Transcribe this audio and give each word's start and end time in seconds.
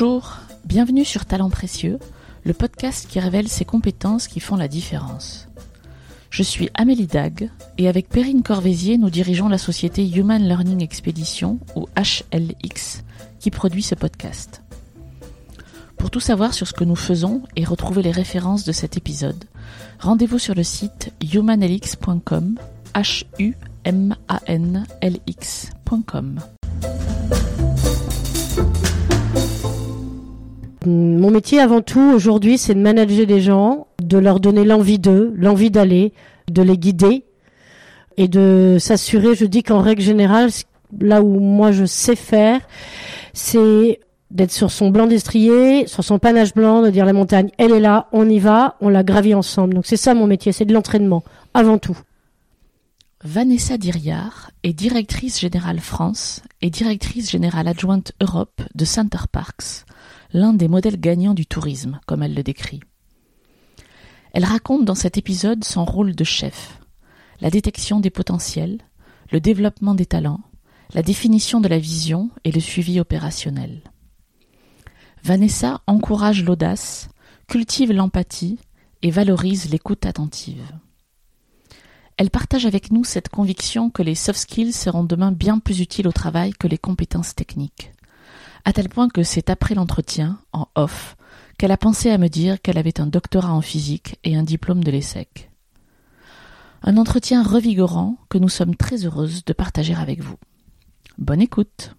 Bonjour, 0.00 0.36
bienvenue 0.64 1.04
sur 1.04 1.24
Talent 1.24 1.50
Précieux, 1.50 1.98
le 2.44 2.52
podcast 2.52 3.08
qui 3.10 3.18
révèle 3.18 3.48
ces 3.48 3.64
compétences 3.64 4.28
qui 4.28 4.38
font 4.38 4.54
la 4.54 4.68
différence. 4.68 5.48
Je 6.30 6.44
suis 6.44 6.70
Amélie 6.74 7.08
Dag 7.08 7.50
et 7.78 7.88
avec 7.88 8.08
Perrine 8.08 8.44
Corvézier, 8.44 8.96
nous 8.96 9.10
dirigeons 9.10 9.48
la 9.48 9.58
société 9.58 10.08
Human 10.08 10.40
Learning 10.40 10.84
Expedition 10.84 11.58
ou 11.74 11.86
HLX 11.96 13.02
qui 13.40 13.50
produit 13.50 13.82
ce 13.82 13.96
podcast. 13.96 14.62
Pour 15.96 16.12
tout 16.12 16.20
savoir 16.20 16.54
sur 16.54 16.68
ce 16.68 16.74
que 16.74 16.84
nous 16.84 16.94
faisons 16.94 17.42
et 17.56 17.64
retrouver 17.64 18.02
les 18.02 18.12
références 18.12 18.62
de 18.62 18.70
cet 18.70 18.96
épisode, 18.96 19.46
rendez-vous 19.98 20.38
sur 20.38 20.54
le 20.54 20.62
site 20.62 21.12
humanlx.com, 21.20 22.56
h 22.94 23.24
u 23.40 23.56
m 23.82 24.14
a 24.28 24.40
n 24.46 24.86
l 25.00 25.18
x.com. 25.26 26.38
Mon 30.86 31.30
métier 31.30 31.60
avant 31.60 31.80
tout 31.80 32.12
aujourd'hui, 32.14 32.56
c'est 32.56 32.74
de 32.74 32.80
manager 32.80 33.26
les 33.26 33.40
gens, 33.40 33.88
de 34.02 34.18
leur 34.18 34.38
donner 34.38 34.64
l'envie 34.64 34.98
d'eux, 34.98 35.32
l'envie 35.36 35.70
d'aller, 35.70 36.12
de 36.50 36.62
les 36.62 36.78
guider 36.78 37.24
et 38.16 38.28
de 38.28 38.78
s'assurer, 38.80 39.34
je 39.34 39.44
dis 39.44 39.62
qu'en 39.62 39.80
règle 39.80 40.02
générale, 40.02 40.50
là 41.00 41.22
où 41.22 41.38
moi 41.38 41.72
je 41.72 41.84
sais 41.84 42.16
faire, 42.16 42.60
c'est 43.32 44.00
d'être 44.30 44.50
sur 44.50 44.70
son 44.70 44.90
blanc 44.90 45.06
destrier, 45.06 45.86
sur 45.86 46.04
son 46.04 46.18
panache 46.18 46.52
blanc, 46.54 46.82
de 46.82 46.90
dire 46.90 47.06
la 47.06 47.12
montagne, 47.12 47.50
elle 47.58 47.72
est 47.72 47.80
là, 47.80 48.08
on 48.12 48.28
y 48.28 48.38
va, 48.38 48.76
on 48.80 48.88
la 48.88 49.02
gravit 49.02 49.34
ensemble. 49.34 49.74
Donc 49.74 49.86
c'est 49.86 49.96
ça 49.96 50.14
mon 50.14 50.26
métier, 50.26 50.52
c'est 50.52 50.64
de 50.64 50.74
l'entraînement, 50.74 51.22
avant 51.54 51.78
tout. 51.78 51.98
Vanessa 53.24 53.78
Diriard 53.78 54.50
est 54.62 54.72
directrice 54.72 55.40
générale 55.40 55.80
France 55.80 56.42
et 56.62 56.70
directrice 56.70 57.30
générale 57.30 57.66
adjointe 57.66 58.12
Europe 58.20 58.62
de 58.74 58.84
Center 58.84 59.18
Parks, 59.32 59.84
l'un 60.32 60.52
des 60.52 60.68
modèles 60.68 61.00
gagnants 61.00 61.34
du 61.34 61.46
tourisme, 61.46 62.00
comme 62.06 62.22
elle 62.22 62.34
le 62.34 62.42
décrit. 62.42 62.80
Elle 64.32 64.44
raconte 64.44 64.84
dans 64.84 64.94
cet 64.94 65.16
épisode 65.16 65.64
son 65.64 65.84
rôle 65.84 66.14
de 66.14 66.24
chef, 66.24 66.80
la 67.40 67.50
détection 67.50 68.00
des 68.00 68.10
potentiels, 68.10 68.78
le 69.32 69.40
développement 69.40 69.94
des 69.94 70.06
talents, 70.06 70.40
la 70.94 71.02
définition 71.02 71.60
de 71.60 71.68
la 71.68 71.78
vision 71.78 72.30
et 72.44 72.52
le 72.52 72.60
suivi 72.60 73.00
opérationnel. 73.00 73.82
Vanessa 75.24 75.80
encourage 75.86 76.44
l'audace, 76.44 77.08
cultive 77.46 77.92
l'empathie 77.92 78.58
et 79.02 79.10
valorise 79.10 79.70
l'écoute 79.70 80.06
attentive. 80.06 80.64
Elle 82.16 82.30
partage 82.30 82.66
avec 82.66 82.90
nous 82.90 83.04
cette 83.04 83.28
conviction 83.28 83.90
que 83.90 84.02
les 84.02 84.14
soft 84.14 84.40
skills 84.40 84.72
seront 84.72 85.04
demain 85.04 85.32
bien 85.32 85.58
plus 85.58 85.80
utiles 85.80 86.08
au 86.08 86.12
travail 86.12 86.52
que 86.52 86.66
les 86.66 86.78
compétences 86.78 87.34
techniques 87.34 87.92
à 88.64 88.72
tel 88.72 88.88
point 88.88 89.08
que 89.08 89.22
c'est 89.22 89.50
après 89.50 89.74
l'entretien, 89.74 90.38
en 90.52 90.68
off, 90.74 91.16
qu'elle 91.58 91.72
a 91.72 91.76
pensé 91.76 92.10
à 92.10 92.18
me 92.18 92.28
dire 92.28 92.60
qu'elle 92.60 92.78
avait 92.78 93.00
un 93.00 93.06
doctorat 93.06 93.52
en 93.52 93.60
physique 93.60 94.18
et 94.24 94.36
un 94.36 94.42
diplôme 94.42 94.84
de 94.84 94.90
l'ESSEC. 94.90 95.50
Un 96.82 96.96
entretien 96.96 97.42
revigorant 97.42 98.16
que 98.28 98.38
nous 98.38 98.48
sommes 98.48 98.76
très 98.76 99.04
heureuses 99.04 99.44
de 99.44 99.52
partager 99.52 99.94
avec 99.94 100.20
vous. 100.20 100.36
Bonne 101.18 101.40
écoute. 101.40 101.94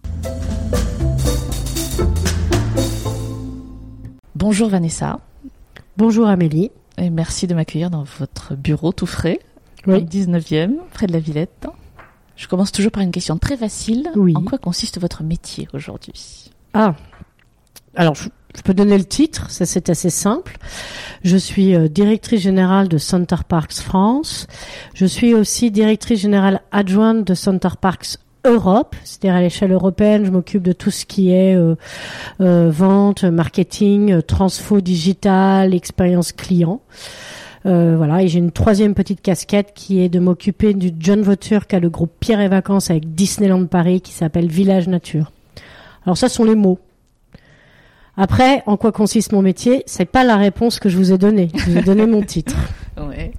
Bonjour 4.34 4.70
Vanessa. 4.70 5.20
Bonjour 5.98 6.26
Amélie. 6.26 6.70
Et 6.96 7.10
merci 7.10 7.46
de 7.46 7.54
m'accueillir 7.54 7.90
dans 7.90 8.04
votre 8.04 8.54
bureau 8.54 8.92
tout 8.92 9.06
frais, 9.06 9.40
oui. 9.86 10.02
19e, 10.04 10.76
près 10.92 11.06
de 11.06 11.12
la 11.12 11.18
Villette. 11.18 11.66
Je 12.40 12.48
commence 12.48 12.72
toujours 12.72 12.90
par 12.90 13.02
une 13.02 13.10
question 13.10 13.36
très 13.36 13.54
facile. 13.54 14.08
Oui. 14.16 14.32
En 14.34 14.40
quoi 14.40 14.56
consiste 14.56 14.98
votre 14.98 15.22
métier 15.22 15.68
aujourd'hui? 15.74 16.50
Ah, 16.72 16.94
alors 17.94 18.14
je, 18.14 18.30
je, 18.56 18.62
peux 18.62 18.72
donner 18.72 18.96
le 18.96 19.04
titre, 19.04 19.50
ça 19.50 19.66
c'est 19.66 19.90
assez 19.90 20.08
simple. 20.08 20.56
Je 21.22 21.36
suis 21.36 21.74
euh, 21.74 21.86
directrice 21.88 22.40
générale 22.40 22.88
de 22.88 22.96
Center 22.96 23.36
Parks 23.46 23.74
France. 23.74 24.46
Je 24.94 25.04
suis 25.04 25.34
aussi 25.34 25.70
directrice 25.70 26.20
générale 26.20 26.62
adjointe 26.72 27.26
de 27.26 27.34
Center 27.34 27.68
Parks 27.78 28.16
Europe, 28.46 28.96
c'est-à-dire 29.04 29.34
à 29.34 29.42
l'échelle 29.42 29.72
européenne, 29.72 30.24
je 30.24 30.30
m'occupe 30.30 30.62
de 30.62 30.72
tout 30.72 30.90
ce 30.90 31.04
qui 31.04 31.32
est 31.32 31.54
euh, 31.54 31.74
euh, 32.40 32.70
vente, 32.70 33.22
marketing, 33.24 34.22
transfo 34.22 34.80
digital, 34.80 35.74
expérience 35.74 36.32
client. 36.32 36.80
Euh, 37.66 37.94
voilà, 37.96 38.22
et 38.22 38.28
j'ai 38.28 38.38
une 38.38 38.52
troisième 38.52 38.94
petite 38.94 39.20
casquette 39.20 39.72
qui 39.74 40.00
est 40.00 40.08
de 40.08 40.18
m'occuper 40.18 40.72
du 40.72 40.92
John 40.98 41.20
Voiture 41.20 41.66
qu'a 41.66 41.78
le 41.78 41.90
groupe 41.90 42.12
Pierre 42.18 42.40
et 42.40 42.48
Vacances 42.48 42.90
avec 42.90 43.14
Disneyland 43.14 43.66
Paris 43.66 44.00
qui 44.00 44.12
s'appelle 44.12 44.48
Village 44.48 44.88
Nature. 44.88 45.30
Alors 46.06 46.16
ça 46.16 46.28
sont 46.28 46.44
les 46.44 46.54
mots. 46.54 46.78
Après, 48.16 48.62
en 48.66 48.76
quoi 48.76 48.92
consiste 48.92 49.32
mon 49.32 49.42
métier? 49.42 49.82
C'est 49.86 50.06
pas 50.06 50.24
la 50.24 50.36
réponse 50.36 50.78
que 50.78 50.88
je 50.88 50.96
vous 50.96 51.12
ai 51.12 51.18
donnée. 51.18 51.48
Je 51.54 51.70
vous 51.70 51.78
ai 51.78 51.82
donné 51.82 52.06
mon 52.06 52.22
titre. 52.22 52.56
Ouais. 52.98 53.32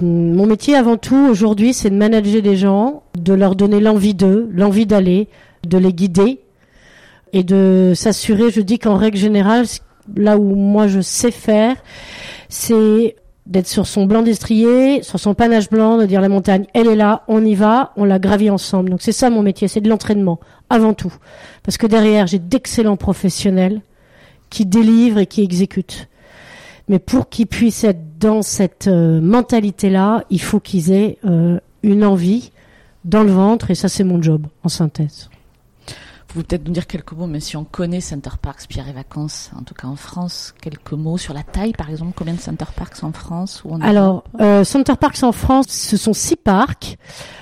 Mon 0.00 0.46
métier 0.46 0.76
avant 0.76 0.96
tout 0.96 1.26
aujourd'hui, 1.28 1.74
c'est 1.74 1.90
de 1.90 1.96
manager 1.96 2.40
les 2.40 2.56
gens, 2.56 3.02
de 3.18 3.34
leur 3.34 3.56
donner 3.56 3.80
l'envie 3.80 4.14
d'eux, 4.14 4.48
l'envie 4.52 4.86
d'aller, 4.86 5.28
de 5.66 5.76
les 5.76 5.92
guider 5.92 6.38
et 7.32 7.42
de 7.42 7.92
s'assurer, 7.94 8.50
je 8.50 8.60
dis 8.60 8.78
qu'en 8.78 8.96
règle 8.96 9.18
générale, 9.18 9.66
là 10.16 10.38
où 10.38 10.54
moi 10.54 10.88
je 10.88 11.00
sais 11.00 11.30
faire, 11.30 11.76
c'est 12.50 13.16
d'être 13.46 13.66
sur 13.66 13.86
son 13.86 14.04
blanc 14.04 14.22
destrier, 14.22 15.02
sur 15.02 15.18
son 15.18 15.34
panache 15.34 15.70
blanc, 15.70 15.96
de 15.96 16.04
dire 16.04 16.20
la 16.20 16.28
montagne, 16.28 16.66
elle 16.74 16.88
est 16.88 16.96
là, 16.96 17.24
on 17.26 17.44
y 17.44 17.54
va, 17.54 17.92
on 17.96 18.04
la 18.04 18.18
gravit 18.18 18.50
ensemble. 18.50 18.90
Donc 18.90 19.00
c'est 19.02 19.12
ça 19.12 19.30
mon 19.30 19.42
métier, 19.42 19.66
c'est 19.66 19.80
de 19.80 19.88
l'entraînement, 19.88 20.38
avant 20.68 20.92
tout. 20.92 21.12
Parce 21.62 21.78
que 21.78 21.86
derrière, 21.86 22.26
j'ai 22.26 22.38
d'excellents 22.38 22.96
professionnels 22.96 23.80
qui 24.50 24.66
délivrent 24.66 25.18
et 25.18 25.26
qui 25.26 25.42
exécutent. 25.42 26.08
Mais 26.88 26.98
pour 26.98 27.28
qu'ils 27.28 27.46
puissent 27.46 27.84
être 27.84 28.18
dans 28.18 28.42
cette 28.42 28.88
euh, 28.88 29.20
mentalité-là, 29.20 30.24
il 30.28 30.40
faut 30.40 30.60
qu'ils 30.60 30.92
aient 30.92 31.18
euh, 31.24 31.58
une 31.82 32.04
envie 32.04 32.52
dans 33.04 33.22
le 33.22 33.30
ventre, 33.30 33.70
et 33.70 33.74
ça 33.74 33.88
c'est 33.88 34.04
mon 34.04 34.20
job, 34.20 34.46
en 34.64 34.68
synthèse. 34.68 35.30
Vous 36.30 36.34
pouvez 36.34 36.44
peut-être 36.44 36.68
nous 36.68 36.72
dire 36.72 36.86
quelques 36.86 37.10
mots, 37.10 37.26
même 37.26 37.40
si 37.40 37.56
on 37.56 37.64
connaît 37.64 38.00
Center 38.00 38.30
Parks, 38.40 38.68
Pierre 38.68 38.88
et 38.88 38.92
Vacances, 38.92 39.50
en 39.58 39.64
tout 39.64 39.74
cas 39.74 39.88
en 39.88 39.96
France, 39.96 40.54
quelques 40.62 40.92
mots 40.92 41.18
sur 41.18 41.34
la 41.34 41.42
taille, 41.42 41.72
par 41.72 41.90
exemple, 41.90 42.12
combien 42.14 42.34
de 42.34 42.38
Center 42.38 42.66
Parks 42.76 43.02
en 43.02 43.10
France 43.10 43.64
Alors, 43.80 44.22
euh, 44.40 44.62
Center 44.62 44.92
Parks 44.94 45.24
en 45.24 45.32
France, 45.32 45.66
ce 45.70 45.96
sont 45.96 46.12
six 46.12 46.36
parcs, 46.36 46.98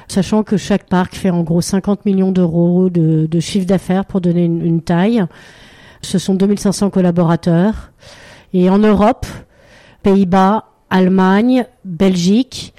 sachant 0.09 0.43
que 0.43 0.57
chaque 0.57 0.89
parc 0.89 1.17
fait 1.17 1.29
en 1.29 1.43
gros 1.43 1.61
50 1.61 2.07
millions 2.07 2.33
d'euros 2.33 2.89
de, 2.89 3.41
chiffre 3.41 3.67
d'affaires 3.67 4.07
pour 4.07 4.23
donner 4.23 4.47
une, 4.47 4.65
une, 4.65 4.81
taille. 4.81 5.23
Ce 6.01 6.19
sont 6.19 6.33
2500 6.33 6.89
collaborateurs. 6.89 7.93
Et 8.55 8.71
en 8.71 8.79
Europe, 8.79 9.27
Pays-Bas, 10.03 10.65
Allemagne, 10.89 11.67
Belgique, 11.85 12.73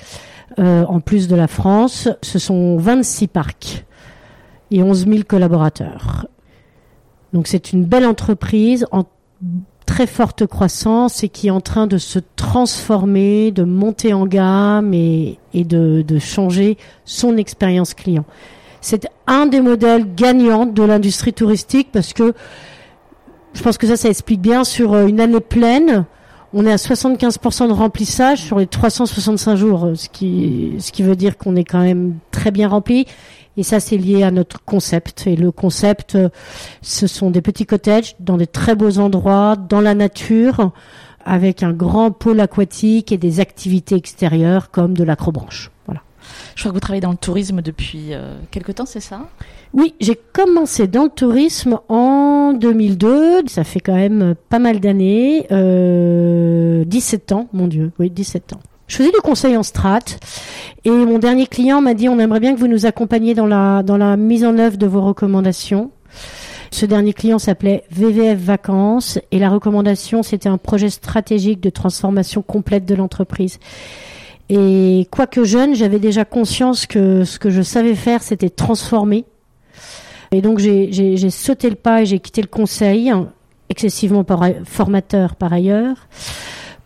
euh, 0.58 0.86
en 0.86 1.02
plus 1.02 1.28
de 1.28 1.36
la 1.36 1.48
France, 1.48 2.10
ce 2.24 2.40
sont 2.40 2.78
26 2.78 3.28
parcs 3.28 3.86
et 4.72 4.84
11 4.84 5.08
000 5.08 5.20
collaborateurs. 5.28 6.28
Donc 7.34 7.48
c'est 7.48 7.74
une 7.74 7.86
belle 7.86 8.06
entreprise 8.06 8.86
en 8.92 9.04
très 9.86 10.08
forte 10.08 10.46
croissance 10.46 11.24
et 11.24 11.30
qui 11.30 11.48
est 11.48 11.52
en 11.52 11.62
train 11.62 11.88
de 11.88 11.98
se 11.98 12.20
transformer, 12.36 13.52
de 13.52 13.64
monter 13.64 14.14
en 14.14 14.28
gamme 14.28 14.94
et, 14.94 15.40
de, 15.54 16.04
de, 16.04 16.20
changer 16.20 16.78
son 17.06 17.38
expérience 17.38 17.96
client. 17.96 18.26
C'est 18.82 19.08
un 19.26 19.48
des 19.48 19.62
modèles 19.62 20.14
gagnants 20.16 20.66
de 20.66 20.84
l'industrie 20.84 21.34
touristique 21.34 21.90
parce 21.92 22.14
que 22.14 22.34
je 23.54 23.64
pense 23.64 23.78
que 23.78 23.88
ça, 23.88 23.98
ça 23.98 24.10
explique 24.10 24.42
bien 24.42 24.64
sur 24.64 24.96
une 24.96 25.20
année 25.20 25.40
pleine. 25.40 26.06
On 26.54 26.66
est 26.66 26.72
à 26.72 26.78
75% 26.78 27.68
de 27.68 27.74
remplissage 27.74 28.42
sur 28.42 28.58
les 28.58 28.66
365 28.66 29.56
jours, 29.56 29.92
ce 29.96 30.10
qui, 30.10 30.74
ce 30.80 30.92
qui 30.92 31.04
veut 31.04 31.16
dire 31.16 31.38
qu'on 31.38 31.56
est 31.56 31.64
quand 31.64 31.82
même 31.82 32.16
très 32.32 32.50
bien 32.50 32.68
rempli. 32.68 33.06
Et 33.56 33.64
ça, 33.64 33.80
c'est 33.80 33.98
lié 33.98 34.24
à 34.24 34.32
notre 34.32 34.64
concept. 34.64 35.28
Et 35.28 35.36
le 35.36 35.52
concept, 35.52 36.18
ce 36.82 37.08
sont 37.08 37.30
des 37.30 37.42
petits 37.42 37.66
cottages 37.66 38.16
dans 38.20 38.38
des 38.38 38.48
très 38.48 38.76
beaux 38.76 38.98
endroits, 38.98 39.58
dans 39.58 39.82
la 39.82 39.94
nature, 39.94 40.72
avec 41.26 41.62
un 41.62 41.74
grand 41.74 42.12
pôle 42.12 42.40
aquatique 42.40 43.12
et 43.12 43.18
des 43.18 43.40
activités 43.40 43.96
extérieures 43.96 44.72
comme 44.72 44.96
de 44.96 45.04
l'acrobranche. 45.04 45.72
Voilà. 45.86 46.02
Je 46.56 46.62
crois 46.62 46.72
que 46.72 46.76
vous 46.76 46.80
travaillez 46.80 47.02
dans 47.02 47.12
le 47.12 47.18
tourisme 47.18 47.62
depuis 47.62 48.14
euh, 48.14 48.38
quelque 48.52 48.72
temps, 48.72 48.86
c'est 48.86 49.00
ça? 49.00 49.28
Oui, 49.74 49.94
j'ai 50.00 50.20
commencé 50.34 50.88
dans 50.88 51.04
le 51.04 51.10
tourisme 51.10 51.80
en 51.90 52.54
2002. 52.54 53.44
Ça 53.48 53.64
fait 53.64 53.80
quand 53.80 53.96
même 53.96 54.36
pas 54.50 54.60
mal 54.60 54.80
d'années. 54.80 55.48
Euh, 55.52 56.84
17 56.86 57.32
ans, 57.32 57.48
mon 57.54 57.68
Dieu. 57.68 57.92
Oui, 58.00 58.10
17 58.10 58.54
ans. 58.54 58.60
Je 58.90 58.96
faisais 58.96 59.12
du 59.12 59.22
conseil 59.22 59.56
en 59.56 59.62
strat 59.62 60.00
et 60.84 60.90
mon 60.90 61.20
dernier 61.20 61.46
client 61.46 61.80
m'a 61.80 61.94
dit 61.94 62.10
on 62.10 62.18
aimerait 62.18 62.40
bien 62.40 62.56
que 62.56 62.60
vous 62.60 62.68
nous 62.68 62.88
accompagniez 62.88 63.36
dans 63.36 63.46
la, 63.46 63.84
dans 63.84 63.98
la 63.98 64.18
mise 64.18 64.44
en 64.44 64.58
œuvre 64.58 64.78
de 64.78 64.88
vos 64.88 65.02
recommandations. 65.02 65.92
Ce 66.72 66.88
dernier 66.88 67.14
client 67.14 67.38
s'appelait 67.38 67.84
VVF 67.92 68.40
Vacances 68.40 69.20
et 69.32 69.38
la 69.38 69.50
recommandation 69.50 70.24
c'était 70.24 70.50
un 70.50 70.58
projet 70.58 70.90
stratégique 70.90 71.62
de 71.62 71.70
transformation 71.70 72.42
complète 72.42 72.86
de 72.86 72.96
l'entreprise. 72.96 73.60
Et 74.50 75.08
quoique 75.12 75.44
jeune, 75.44 75.76
j'avais 75.76 76.00
déjà 76.00 76.26
conscience 76.26 76.86
que 76.86 77.24
ce 77.24 77.38
que 77.40 77.50
je 77.50 77.62
savais 77.62 77.96
faire 77.96 78.24
c'était 78.24 78.50
transformer. 78.50 79.26
Et 80.32 80.42
donc 80.42 80.60
j'ai 80.60 81.30
sauté 81.30 81.70
le 81.70 81.76
pas 81.76 82.02
et 82.02 82.06
j'ai 82.06 82.20
quitté 82.20 82.42
le 82.42 82.48
conseil 82.48 83.12
excessivement 83.70 84.26
formateur 84.66 85.36
par 85.36 85.54
ailleurs, 85.54 86.08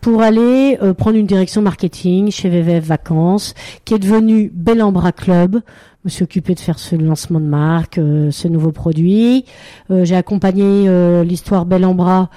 pour 0.00 0.20
aller 0.20 0.78
euh, 0.82 0.92
prendre 0.92 1.16
une 1.16 1.26
direction 1.26 1.62
marketing 1.62 2.30
chez 2.30 2.50
VVF 2.50 2.84
Vacances, 2.84 3.54
qui 3.84 3.94
est 3.94 3.98
devenu 3.98 4.50
Bellambra 4.54 5.12
Club. 5.12 5.60
Je 6.04 6.08
me 6.08 6.10
suis 6.10 6.24
occupée 6.24 6.54
de 6.54 6.60
faire 6.60 6.78
ce 6.78 6.94
lancement 6.94 7.40
de 7.40 7.46
marque, 7.46 7.96
euh, 7.96 8.30
ce 8.30 8.46
nouveau 8.46 8.70
produit. 8.70 9.46
Euh, 9.90 10.04
j'ai 10.04 10.16
accompagné 10.16 10.86
l'histoire 11.24 11.64
Bellambra 11.64 12.28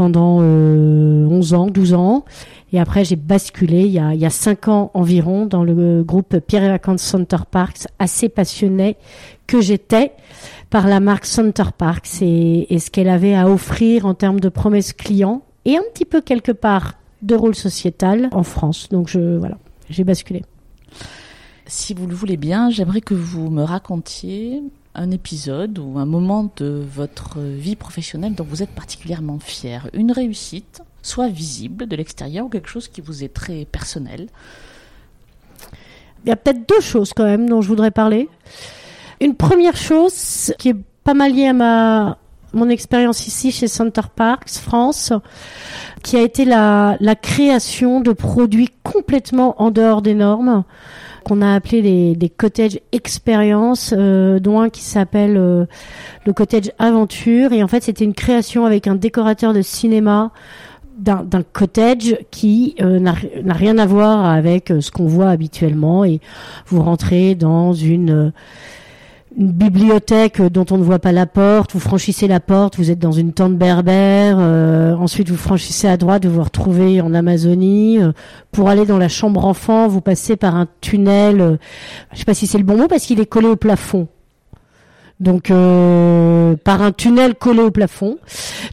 pendant 0.00 0.38
11 0.38 1.52
ans, 1.52 1.66
12 1.66 1.92
ans. 1.92 2.24
Et 2.72 2.80
après, 2.80 3.04
j'ai 3.04 3.16
basculé 3.16 3.80
il 3.82 3.92
y, 3.92 3.98
a, 3.98 4.14
il 4.14 4.20
y 4.20 4.24
a 4.24 4.30
5 4.30 4.68
ans 4.68 4.90
environ 4.94 5.44
dans 5.44 5.62
le 5.62 6.02
groupe 6.02 6.38
Pierre 6.38 6.64
et 6.64 6.68
Vacances 6.70 7.02
Center 7.02 7.36
Parks, 7.50 7.86
assez 7.98 8.30
passionné 8.30 8.96
que 9.46 9.60
j'étais 9.60 10.12
par 10.70 10.86
la 10.86 11.00
marque 11.00 11.26
Center 11.26 11.64
Parks 11.76 12.22
et, 12.22 12.72
et 12.72 12.78
ce 12.78 12.90
qu'elle 12.90 13.10
avait 13.10 13.34
à 13.34 13.50
offrir 13.50 14.06
en 14.06 14.14
termes 14.14 14.40
de 14.40 14.48
promesses 14.48 14.94
clients 14.94 15.42
et 15.66 15.76
un 15.76 15.82
petit 15.92 16.06
peu 16.06 16.22
quelque 16.22 16.52
part 16.52 16.94
de 17.20 17.34
rôle 17.34 17.54
sociétal 17.54 18.30
en 18.32 18.42
France. 18.42 18.88
Donc 18.90 19.06
je 19.06 19.36
voilà, 19.36 19.58
j'ai 19.90 20.04
basculé. 20.04 20.44
Si 21.66 21.92
vous 21.92 22.06
le 22.06 22.14
voulez 22.14 22.38
bien, 22.38 22.70
j'aimerais 22.70 23.02
que 23.02 23.12
vous 23.12 23.50
me 23.50 23.64
racontiez 23.64 24.62
un 24.94 25.10
épisode 25.10 25.78
ou 25.78 25.98
un 25.98 26.06
moment 26.06 26.50
de 26.56 26.84
votre 26.86 27.38
vie 27.40 27.76
professionnelle 27.76 28.34
dont 28.34 28.44
vous 28.44 28.62
êtes 28.62 28.70
particulièrement 28.70 29.38
fier. 29.38 29.88
Une 29.92 30.12
réussite, 30.12 30.82
soit 31.02 31.28
visible 31.28 31.86
de 31.86 31.96
l'extérieur 31.96 32.46
ou 32.46 32.48
quelque 32.48 32.68
chose 32.68 32.88
qui 32.88 33.00
vous 33.00 33.24
est 33.24 33.32
très 33.32 33.64
personnel. 33.64 34.26
Il 36.24 36.28
y 36.28 36.32
a 36.32 36.36
peut-être 36.36 36.68
deux 36.68 36.80
choses 36.80 37.12
quand 37.14 37.24
même 37.24 37.48
dont 37.48 37.62
je 37.62 37.68
voudrais 37.68 37.90
parler. 37.90 38.28
Une 39.20 39.34
première 39.34 39.76
chose 39.76 40.52
qui 40.58 40.70
est 40.70 40.76
pas 41.04 41.14
mal 41.14 41.34
liée 41.34 41.48
à 41.48 41.52
ma 41.52 42.18
mon 42.52 42.68
expérience 42.68 43.28
ici 43.28 43.52
chez 43.52 43.68
Center 43.68 44.02
Parks 44.14 44.50
France, 44.50 45.12
qui 46.02 46.16
a 46.16 46.20
été 46.20 46.44
la, 46.44 46.96
la 46.98 47.14
création 47.14 48.00
de 48.00 48.12
produits 48.12 48.70
complètement 48.82 49.60
en 49.62 49.70
dehors 49.70 50.02
des 50.02 50.14
normes 50.14 50.64
qu'on 51.22 51.42
a 51.42 51.54
appelé 51.54 51.82
les, 51.82 52.14
les 52.14 52.28
cottage 52.28 52.78
expérience, 52.92 53.94
euh, 53.96 54.38
dont 54.38 54.60
un 54.60 54.70
qui 54.70 54.82
s'appelle 54.82 55.36
euh, 55.36 55.66
le 56.26 56.32
cottage 56.32 56.72
aventure. 56.78 57.52
Et 57.52 57.62
en 57.62 57.68
fait, 57.68 57.82
c'était 57.82 58.04
une 58.04 58.14
création 58.14 58.66
avec 58.66 58.86
un 58.86 58.94
décorateur 58.94 59.52
de 59.52 59.62
cinéma 59.62 60.30
d'un 60.98 61.42
cottage 61.54 62.18
qui 62.30 62.74
euh, 62.82 62.98
n'a 62.98 63.54
rien 63.54 63.78
à 63.78 63.86
voir 63.86 64.26
avec 64.26 64.70
ce 64.80 64.90
qu'on 64.90 65.06
voit 65.06 65.30
habituellement. 65.30 66.04
Et 66.04 66.20
vous 66.66 66.82
rentrez 66.82 67.34
dans 67.34 67.72
une 67.72 68.32
une 69.36 69.52
bibliothèque 69.52 70.42
dont 70.42 70.66
on 70.70 70.78
ne 70.78 70.82
voit 70.82 70.98
pas 70.98 71.12
la 71.12 71.26
porte, 71.26 71.72
vous 71.72 71.80
franchissez 71.80 72.26
la 72.26 72.40
porte, 72.40 72.76
vous 72.76 72.90
êtes 72.90 72.98
dans 72.98 73.12
une 73.12 73.32
tente 73.32 73.56
berbère, 73.56 74.36
euh, 74.40 74.94
ensuite 74.96 75.30
vous 75.30 75.36
franchissez 75.36 75.86
à 75.86 75.96
droite, 75.96 76.26
vous 76.26 76.34
vous 76.34 76.42
retrouvez 76.42 77.00
en 77.00 77.14
Amazonie. 77.14 77.98
Euh, 78.02 78.12
pour 78.50 78.68
aller 78.68 78.84
dans 78.84 78.98
la 78.98 79.08
chambre 79.08 79.44
enfant, 79.44 79.86
vous 79.86 80.00
passez 80.00 80.36
par 80.36 80.56
un 80.56 80.66
tunnel, 80.80 81.40
euh, 81.40 81.56
je 82.12 82.18
sais 82.18 82.24
pas 82.24 82.34
si 82.34 82.48
c'est 82.48 82.58
le 82.58 82.64
bon 82.64 82.76
mot 82.76 82.88
parce 82.88 83.04
qu'il 83.06 83.20
est 83.20 83.26
collé 83.26 83.46
au 83.46 83.56
plafond. 83.56 84.08
Donc 85.20 85.48
par 86.64 86.80
un 86.80 86.92
tunnel 86.92 87.34
collé 87.34 87.60
au 87.60 87.70
plafond. 87.70 88.16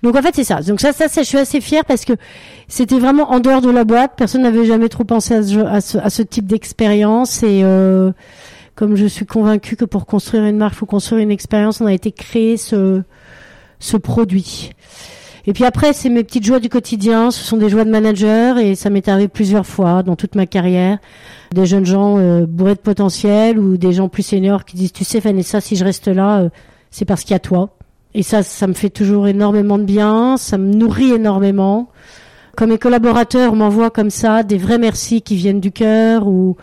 Donc 0.01 0.15
en 0.15 0.21
fait 0.21 0.33
c'est 0.33 0.45
ça. 0.45 0.61
Donc 0.61 0.79
ça, 0.79 0.93
ça, 0.93 1.07
je 1.13 1.23
suis 1.23 1.37
assez 1.37 1.59
fière 1.59 1.83
parce 1.83 2.05
que 2.05 2.13
c'était 2.69 2.99
vraiment 2.99 3.33
en 3.33 3.41
dehors 3.41 3.59
de 3.59 3.69
la 3.69 3.83
boîte. 3.83 4.13
Personne 4.15 4.43
n'avait 4.43 4.65
jamais 4.65 4.87
trop 4.87 5.03
pensé 5.03 5.33
à 5.33 5.81
ce 5.81 6.21
type 6.21 6.47
d'expérience 6.47 7.43
et 7.43 7.63
comme 8.77 8.95
je 8.95 9.07
suis 9.07 9.25
convaincue 9.25 9.75
que 9.75 9.85
pour 9.85 10.05
construire 10.05 10.43
une 10.45 10.55
marque, 10.55 10.75
il 10.75 10.77
faut 10.77 10.85
construire 10.85 11.19
une 11.23 11.31
expérience, 11.31 11.81
on 11.81 11.87
a 11.87 11.93
été 11.93 12.11
créé 12.11 12.57
ce, 12.57 13.01
ce 13.79 13.97
produit. 13.97 14.69
Et 15.47 15.53
puis 15.53 15.65
après, 15.65 15.93
c'est 15.93 16.09
mes 16.09 16.23
petites 16.23 16.45
joies 16.45 16.59
du 16.59 16.69
quotidien. 16.69 17.31
Ce 17.31 17.43
sont 17.43 17.57
des 17.57 17.69
joies 17.69 17.85
de 17.85 17.89
manager 17.89 18.59
et 18.59 18.75
ça 18.75 18.91
m'est 18.91 19.07
arrivé 19.07 19.29
plusieurs 19.29 19.65
fois 19.65 20.03
dans 20.03 20.15
toute 20.15 20.35
ma 20.35 20.45
carrière. 20.45 20.99
Des 21.53 21.65
jeunes 21.65 21.87
gens 21.87 22.19
euh, 22.19 22.45
bourrés 22.45 22.75
de 22.75 22.79
potentiel 22.79 23.57
ou 23.57 23.77
des 23.77 23.93
gens 23.93 24.09
plus 24.09 24.23
seniors 24.23 24.63
qui 24.63 24.75
disent, 24.75 24.93
tu 24.93 25.03
sais, 25.03 25.19
Vanessa, 25.19 25.59
si 25.59 25.75
je 25.75 25.83
reste 25.83 26.07
là, 26.07 26.41
euh, 26.41 26.49
c'est 26.91 27.05
parce 27.05 27.23
qu'il 27.23 27.31
y 27.31 27.35
a 27.35 27.39
toi. 27.39 27.69
Et 28.13 28.21
ça, 28.21 28.43
ça 28.43 28.67
me 28.67 28.73
fait 28.73 28.91
toujours 28.91 29.27
énormément 29.27 29.79
de 29.79 29.85
bien. 29.85 30.37
Ça 30.37 30.59
me 30.59 30.71
nourrit 30.71 31.13
énormément. 31.13 31.89
Comme 32.55 32.69
mes 32.69 32.77
collaborateurs 32.77 33.55
m'envoient 33.55 33.89
comme 33.89 34.11
ça 34.11 34.43
des 34.43 34.57
vrais 34.57 34.77
merci 34.77 35.23
qui 35.23 35.35
viennent 35.35 35.61
du 35.61 35.71
cœur 35.71 36.27
ou 36.27 36.57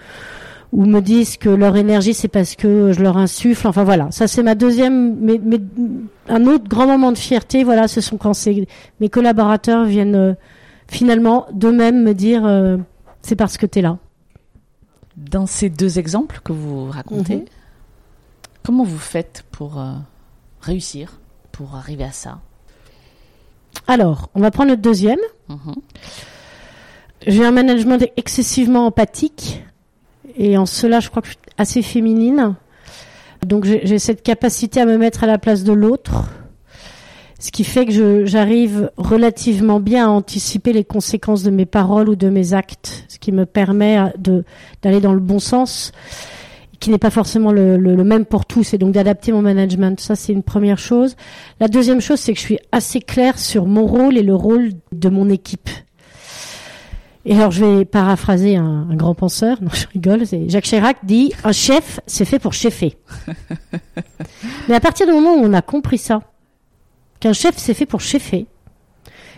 ou 0.74 0.86
me 0.86 1.00
disent 1.00 1.36
que 1.36 1.48
leur 1.48 1.76
énergie 1.76 2.14
c'est 2.14 2.28
parce 2.28 2.56
que 2.56 2.92
je 2.92 3.00
leur 3.00 3.16
insuffle. 3.16 3.68
Enfin 3.68 3.84
voilà, 3.84 4.10
ça 4.10 4.26
c'est 4.26 4.42
ma 4.42 4.56
deuxième, 4.56 5.16
mais, 5.20 5.40
un 6.28 6.46
autre 6.46 6.68
grand 6.68 6.88
moment 6.88 7.12
de 7.12 7.18
fierté. 7.18 7.62
Voilà, 7.62 7.86
ce 7.86 8.00
sont 8.00 8.16
quand 8.16 8.32
mes 8.98 9.08
collaborateurs 9.08 9.84
viennent 9.84 10.16
euh, 10.16 10.34
finalement 10.88 11.46
d'eux-mêmes 11.52 12.02
me 12.02 12.12
dire 12.12 12.44
euh, 12.44 12.76
c'est 13.22 13.36
parce 13.36 13.56
que 13.56 13.66
tu 13.66 13.78
es 13.78 13.82
là. 13.82 13.98
Dans 15.16 15.46
ces 15.46 15.70
deux 15.70 16.00
exemples 16.00 16.40
que 16.42 16.52
vous 16.52 16.90
racontez, 16.90 17.36
mhm. 17.36 17.44
comment 18.64 18.82
vous 18.82 18.98
faites 18.98 19.44
pour 19.52 19.80
euh, 19.80 19.92
réussir, 20.60 21.20
pour 21.52 21.76
arriver 21.76 22.02
à 22.02 22.10
ça? 22.10 22.40
Alors, 23.86 24.28
on 24.34 24.40
va 24.40 24.50
prendre 24.50 24.70
le 24.72 24.76
deuxième. 24.76 25.20
Mhm. 25.48 25.74
J'ai 27.28 27.44
un 27.44 27.52
management 27.52 28.04
excessivement 28.16 28.86
empathique 28.86 29.62
et 30.36 30.56
en 30.56 30.66
cela, 30.66 31.00
je 31.00 31.10
crois 31.10 31.22
que 31.22 31.28
je 31.28 31.32
suis 31.32 31.40
assez 31.58 31.82
féminine. 31.82 32.54
Donc 33.46 33.64
j'ai 33.64 33.98
cette 33.98 34.22
capacité 34.22 34.80
à 34.80 34.86
me 34.86 34.96
mettre 34.96 35.24
à 35.24 35.26
la 35.26 35.38
place 35.38 35.64
de 35.64 35.72
l'autre, 35.72 36.24
ce 37.38 37.50
qui 37.50 37.64
fait 37.64 37.84
que 37.84 38.24
j'arrive 38.24 38.90
relativement 38.96 39.80
bien 39.80 40.06
à 40.06 40.08
anticiper 40.08 40.72
les 40.72 40.84
conséquences 40.84 41.42
de 41.42 41.50
mes 41.50 41.66
paroles 41.66 42.08
ou 42.08 42.16
de 42.16 42.30
mes 42.30 42.54
actes, 42.54 43.04
ce 43.08 43.18
qui 43.18 43.32
me 43.32 43.44
permet 43.44 43.98
d'aller 44.16 45.00
dans 45.00 45.12
le 45.12 45.20
bon 45.20 45.38
sens, 45.38 45.92
qui 46.80 46.90
n'est 46.90 46.98
pas 46.98 47.10
forcément 47.10 47.52
le, 47.52 47.76
le, 47.76 48.02
même 48.02 48.24
pour 48.24 48.46
tous, 48.46 48.72
et 48.72 48.78
donc 48.78 48.92
d'adapter 48.92 49.32
mon 49.32 49.42
management. 49.42 50.00
Ça, 50.00 50.16
c'est 50.16 50.32
une 50.32 50.42
première 50.42 50.78
chose. 50.78 51.16
La 51.60 51.68
deuxième 51.68 52.00
chose, 52.00 52.20
c'est 52.20 52.32
que 52.32 52.38
je 52.38 52.44
suis 52.44 52.58
assez 52.72 53.00
claire 53.00 53.38
sur 53.38 53.66
mon 53.66 53.86
rôle 53.86 54.16
et 54.16 54.22
le 54.22 54.34
rôle 54.34 54.70
de 54.92 55.08
mon 55.10 55.28
équipe. 55.28 55.68
Et 57.26 57.34
alors, 57.34 57.50
je 57.50 57.64
vais 57.64 57.84
paraphraser 57.84 58.56
un, 58.56 58.86
grand 58.94 59.14
penseur. 59.14 59.62
Non, 59.62 59.70
je 59.72 59.86
rigole. 59.88 60.26
C'est 60.26 60.48
Jacques 60.48 60.64
Chirac 60.64 60.98
dit 61.04 61.32
un 61.42 61.52
chef, 61.52 62.00
c'est 62.06 62.24
fait 62.24 62.38
pour 62.38 62.52
chefer. 62.52 62.98
Mais 64.68 64.74
à 64.74 64.80
partir 64.80 65.06
du 65.06 65.12
moment 65.12 65.34
où 65.34 65.44
on 65.44 65.52
a 65.54 65.62
compris 65.62 65.98
ça, 65.98 66.20
qu'un 67.20 67.32
chef, 67.32 67.54
c'est 67.56 67.74
fait 67.74 67.86
pour 67.86 68.00
chefer, 68.00 68.46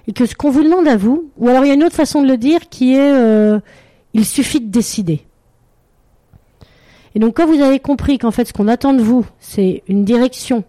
et 0.08 0.12
que 0.12 0.26
ce 0.26 0.34
qu'on 0.34 0.50
vous 0.50 0.64
demande 0.64 0.88
à 0.88 0.96
vous, 0.96 1.30
ou 1.36 1.48
alors 1.48 1.64
il 1.64 1.68
y 1.68 1.70
a 1.70 1.74
une 1.74 1.84
autre 1.84 1.94
façon 1.94 2.22
de 2.22 2.28
le 2.28 2.36
dire 2.36 2.68
qui 2.68 2.94
est, 2.94 3.12
euh, 3.12 3.60
il 4.14 4.24
suffit 4.24 4.60
de 4.60 4.70
décider. 4.70 5.24
Et 7.14 7.18
donc, 7.18 7.36
quand 7.36 7.46
vous 7.46 7.62
avez 7.62 7.78
compris 7.78 8.18
qu'en 8.18 8.30
fait, 8.30 8.46
ce 8.46 8.52
qu'on 8.52 8.68
attend 8.68 8.92
de 8.92 9.02
vous, 9.02 9.24
c'est 9.38 9.82
une 9.88 10.04
direction, 10.04 10.64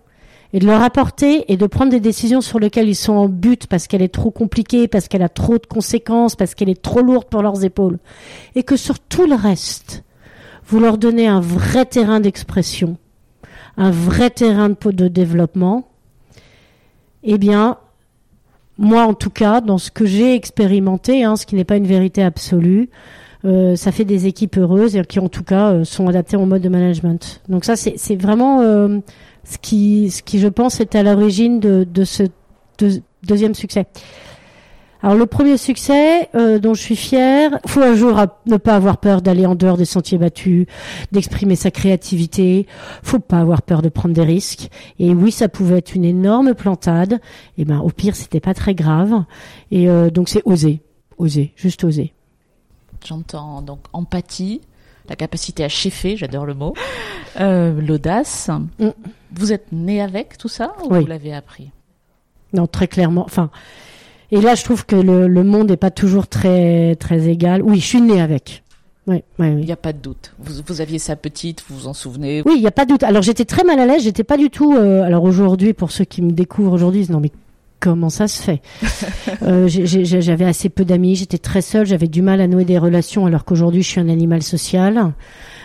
et 0.54 0.60
de 0.60 0.66
leur 0.66 0.82
apporter 0.82 1.52
et 1.52 1.58
de 1.58 1.66
prendre 1.68 1.92
des 1.92 2.00
décisions 2.00 2.42
sur 2.42 2.60
lesquelles 2.60 2.88
ils 2.88 2.96
sont 2.96 3.14
en 3.14 3.28
but 3.28 3.68
parce 3.68 3.88
qu'elle 3.88 4.02
est 4.02 4.14
trop 4.14 4.32
compliquée, 4.32 4.88
parce 4.88 5.08
qu'elle 5.08 5.24
a 5.24 5.30
trop 5.30 5.58
de 5.58 5.66
conséquences, 5.66 6.36
parce 6.36 6.56
qu'elle 6.56 6.70
est 6.70 6.82
trop 6.82 7.02
lourde 7.02 7.26
pour 7.30 7.42
leurs 7.42 7.64
épaules. 7.64 8.00
Et 8.56 8.64
que 8.64 8.78
sur 8.78 9.00
tout 9.00 9.28
le 9.28 9.36
reste, 9.36 10.04
vous 10.66 10.80
leur 10.80 10.98
donnez 10.98 11.28
un 11.28 11.42
vrai 11.42 11.86
terrain 11.86 12.20
d'expression, 12.20 12.98
un 13.78 13.92
vrai 13.92 14.30
terrain 14.30 14.70
de, 14.70 15.08
développement, 15.08 15.90
eh 17.24 17.38
bien, 17.38 17.78
moi 18.78 19.04
en 19.04 19.14
tout 19.14 19.30
cas, 19.30 19.62
dans 19.62 19.78
ce 19.78 19.92
que 19.92 20.06
j'ai 20.06 20.34
expérimenté, 20.34 21.24
hein, 21.24 21.36
ce 21.36 21.46
qui 21.46 21.56
n'est 21.56 21.64
pas 21.64 21.78
une 21.78 21.88
vérité 21.88 22.24
absolue, 22.24 22.90
euh, 23.46 23.76
ça 23.76 23.92
fait 23.92 24.04
des 24.06 24.26
équipes 24.26 24.58
heureuses 24.58 24.96
et 24.96 25.06
qui 25.06 25.20
en 25.20 25.30
tout 25.30 25.44
cas 25.44 25.72
euh, 25.72 25.84
sont 25.84 26.08
adaptées 26.08 26.38
au 26.38 26.46
mode 26.46 26.62
de 26.62 26.70
management. 26.70 27.42
Donc 27.48 27.66
ça, 27.66 27.76
c'est 27.76 28.16
vraiment 28.16 28.62
euh, 28.62 29.00
ce 29.50 29.58
qui, 29.58 30.12
ce 30.12 30.22
qui 30.22 30.40
je 30.40 30.48
pense 30.48 30.80
est 30.80 30.96
à 30.96 31.04
l'origine 31.04 31.60
de, 31.60 32.04
ce 32.04 32.24
deuxième 33.24 33.56
succès. 33.56 33.88
Alors 35.04 35.16
le 35.16 35.28
premier 35.28 35.58
succès 35.58 36.28
euh, 36.34 36.58
dont 36.58 36.74
je 36.74 36.82
suis 36.82 36.96
fière, 36.96 37.60
faut 37.68 37.84
un 37.84 37.94
jour 37.94 38.20
ne 38.48 38.58
pas 38.58 38.76
avoir 38.76 38.98
peur 38.98 39.22
d'aller 39.22 39.46
en 39.46 39.54
dehors 39.54 39.78
des 39.78 39.86
sentiers 39.86 40.18
battus, 40.18 40.66
d'exprimer 41.12 41.56
sa 41.56 41.70
créativité, 41.70 42.66
faut 43.04 43.20
pas 43.20 43.40
avoir 43.40 43.62
peur 43.62 43.84
de 43.84 43.90
prendre 43.90 44.16
des 44.16 44.24
risques. 44.24 44.70
Et 44.98 45.14
oui, 45.14 45.32
ça 45.32 45.50
pouvait 45.50 45.78
être 45.78 45.94
une 45.94 46.04
énorme 46.04 46.56
plantade. 46.56 47.22
Et 47.60 47.66
ben 47.66 47.80
au 47.80 47.90
pire, 47.90 48.16
c'était 48.16 48.40
pas 48.40 48.56
très 48.56 48.74
grave. 48.74 49.24
Et 49.70 49.88
euh, 49.88 50.10
donc 50.10 50.30
c'est 50.30 50.42
oser, 50.46 50.82
oser, 51.20 51.54
juste 51.56 51.84
oser. 51.84 52.14
J'entends 53.06 53.62
donc 53.62 53.82
empathie, 53.94 54.62
la 55.10 55.16
capacité 55.16 55.64
à 55.64 55.70
cheffer, 55.70 56.18
j'adore 56.18 56.46
le 56.46 56.54
mot, 56.54 56.74
euh, 57.40 57.80
l'audace. 57.82 58.50
Mm. 58.80 58.90
Vous 59.34 59.54
êtes 59.54 59.72
né 59.72 60.02
avec 60.02 60.38
tout 60.38 60.48
ça 60.48 60.76
ou 60.84 60.94
vous 60.94 61.06
l'avez 61.06 61.34
appris? 61.34 61.72
Non, 62.54 62.68
très 62.68 62.88
clairement. 62.88 63.24
Enfin, 63.26 63.50
et 64.32 64.42
là, 64.42 64.56
je 64.56 64.64
trouve 64.64 64.86
que 64.86 64.96
le, 64.96 65.28
le 65.28 65.44
monde 65.44 65.70
n'est 65.70 65.78
pas 65.78 65.92
toujours 65.92 66.28
très 66.28 66.96
très 66.96 67.28
égal. 67.28 67.62
Oui, 67.62 67.80
je 67.80 67.86
suis 67.86 68.02
né 68.02 68.22
avec. 68.22 68.64
Oui, 69.08 69.24
oui, 69.40 69.48
Il 69.52 69.66
n'y 69.66 69.72
a 69.72 69.78
pas 69.78 69.94
de 69.94 70.00
doute. 70.00 70.34
Vous, 70.38 70.62
vous, 70.66 70.82
aviez 70.82 71.00
sa 71.00 71.16
petite, 71.16 71.64
vous 71.68 71.78
vous 71.78 71.88
en 71.88 71.94
souvenez? 71.94 72.42
Oui, 72.46 72.54
il 72.58 72.62
n'y 72.62 72.68
a 72.68 72.72
pas 72.72 72.84
de 72.84 72.90
doute. 72.90 73.04
Alors 73.04 73.22
j'étais 73.22 73.46
très 73.46 73.64
mal 73.64 73.80
à 73.80 73.86
l'aise. 73.86 74.04
J'étais 74.04 74.26
pas 74.26 74.38
du 74.38 74.50
tout. 74.50 74.76
Euh, 74.76 75.04
alors 75.04 75.24
aujourd'hui, 75.24 75.74
pour 75.74 75.92
ceux 75.92 76.04
qui 76.04 76.22
me 76.22 76.32
découvrent 76.32 76.74
aujourd'hui, 76.74 77.08
non 77.10 77.22
mais 77.22 77.32
comment 77.80 78.10
ça 78.10 78.28
se 78.28 78.42
fait 78.42 78.62
euh, 79.44 79.68
J'avais 79.68 80.46
assez 80.46 80.70
peu 80.70 80.86
d'amis, 80.86 81.16
j'étais 81.16 81.38
très 81.38 81.62
seule, 81.62 81.86
j'avais 81.86 82.08
du 82.08 82.22
mal 82.22 82.42
à 82.42 82.48
nouer 82.48 82.66
des 82.66 82.78
relations 82.78 83.26
alors 83.26 83.46
qu'aujourd'hui 83.46 83.84
je 83.84 83.88
suis 83.90 84.02
un 84.02 84.10
animal 84.10 84.44
social. 84.44 85.14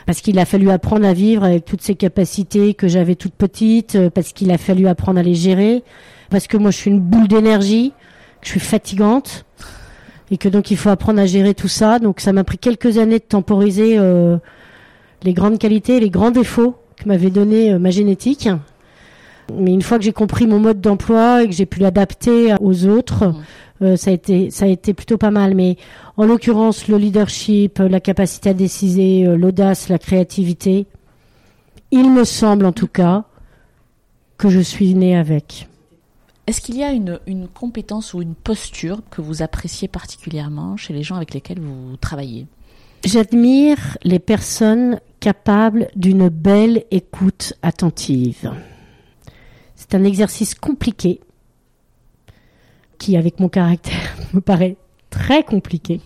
Parce 0.06 0.20
qu'il 0.20 0.38
a 0.38 0.44
fallu 0.44 0.70
apprendre 0.70 1.06
à 1.06 1.12
vivre 1.12 1.44
avec 1.44 1.64
toutes 1.64 1.82
ces 1.82 1.94
capacités 1.94 2.74
que 2.74 2.88
j'avais 2.88 3.14
toute 3.14 3.34
petite, 3.34 3.94
euh, 3.94 4.10
parce 4.10 4.32
qu'il 4.32 4.50
a 4.50 4.58
fallu 4.58 4.88
apprendre 4.88 5.20
à 5.20 5.22
les 5.22 5.34
gérer, 5.34 5.84
parce 6.28 6.46
que 6.46 6.56
moi 6.56 6.70
je 6.70 6.76
suis 6.76 6.90
une 6.90 7.00
boule 7.00 7.28
d'énergie, 7.28 7.92
que 8.40 8.46
je 8.46 8.50
suis 8.50 8.60
fatigante, 8.60 9.44
et 10.32 10.38
que 10.38 10.48
donc 10.48 10.70
il 10.70 10.76
faut 10.76 10.88
apprendre 10.88 11.20
à 11.20 11.26
gérer 11.26 11.54
tout 11.54 11.68
ça. 11.68 11.98
Donc 11.98 12.20
ça 12.20 12.32
m'a 12.32 12.42
pris 12.42 12.58
quelques 12.58 12.98
années 12.98 13.18
de 13.18 13.24
temporiser 13.24 13.98
euh, 13.98 14.38
les 15.22 15.34
grandes 15.34 15.58
qualités, 15.58 16.00
les 16.00 16.10
grands 16.10 16.30
défauts 16.30 16.76
que 16.96 17.08
m'avait 17.08 17.30
donné 17.30 17.72
euh, 17.72 17.78
ma 17.78 17.90
génétique. 17.90 18.48
Mais 19.58 19.72
une 19.72 19.82
fois 19.82 19.98
que 19.98 20.04
j'ai 20.04 20.12
compris 20.12 20.46
mon 20.46 20.58
mode 20.58 20.80
d'emploi 20.80 21.42
et 21.42 21.48
que 21.48 21.54
j'ai 21.54 21.66
pu 21.66 21.80
l'adapter 21.80 22.54
aux 22.60 22.86
autres, 22.86 23.26
mmh. 23.26 23.34
euh, 23.82 23.96
ça 23.96 24.10
a 24.10 24.14
été 24.14 24.50
ça 24.50 24.64
a 24.64 24.68
été 24.68 24.94
plutôt 24.94 25.18
pas 25.18 25.30
mal. 25.30 25.54
Mais 25.54 25.76
en 26.16 26.24
l'occurrence, 26.24 26.88
le 26.88 26.96
leadership, 26.96 27.78
la 27.78 28.00
capacité 28.00 28.50
à 28.50 28.54
décider, 28.54 29.24
euh, 29.26 29.36
l'audace, 29.36 29.88
la 29.88 29.98
créativité, 29.98 30.86
il 31.90 32.10
me 32.10 32.24
semble 32.24 32.66
en 32.66 32.72
tout 32.72 32.88
cas 32.88 33.24
que 34.38 34.48
je 34.48 34.60
suis 34.60 34.94
née 34.94 35.16
avec. 35.16 35.68
Est-ce 36.46 36.60
qu'il 36.60 36.76
y 36.76 36.82
a 36.82 36.90
une, 36.90 37.20
une, 37.26 37.46
compétence 37.46 38.14
ou 38.14 38.22
une 38.22 38.34
posture 38.34 39.00
que 39.10 39.20
vous 39.20 39.42
appréciez 39.42 39.86
particulièrement 39.86 40.76
chez 40.76 40.92
les 40.92 41.04
gens 41.04 41.14
avec 41.14 41.34
lesquels 41.34 41.60
vous 41.60 41.96
travaillez? 42.00 42.46
J'admire 43.04 43.96
les 44.02 44.18
personnes 44.18 45.00
capables 45.20 45.88
d'une 45.94 46.28
belle 46.28 46.84
écoute 46.90 47.54
attentive. 47.62 48.52
C'est 49.82 49.96
un 49.96 50.04
exercice 50.04 50.54
compliqué 50.54 51.18
qui, 52.98 53.16
avec 53.16 53.40
mon 53.40 53.48
caractère, 53.48 54.16
me 54.32 54.40
paraît 54.40 54.76
très 55.10 55.42
compliqué. 55.42 56.00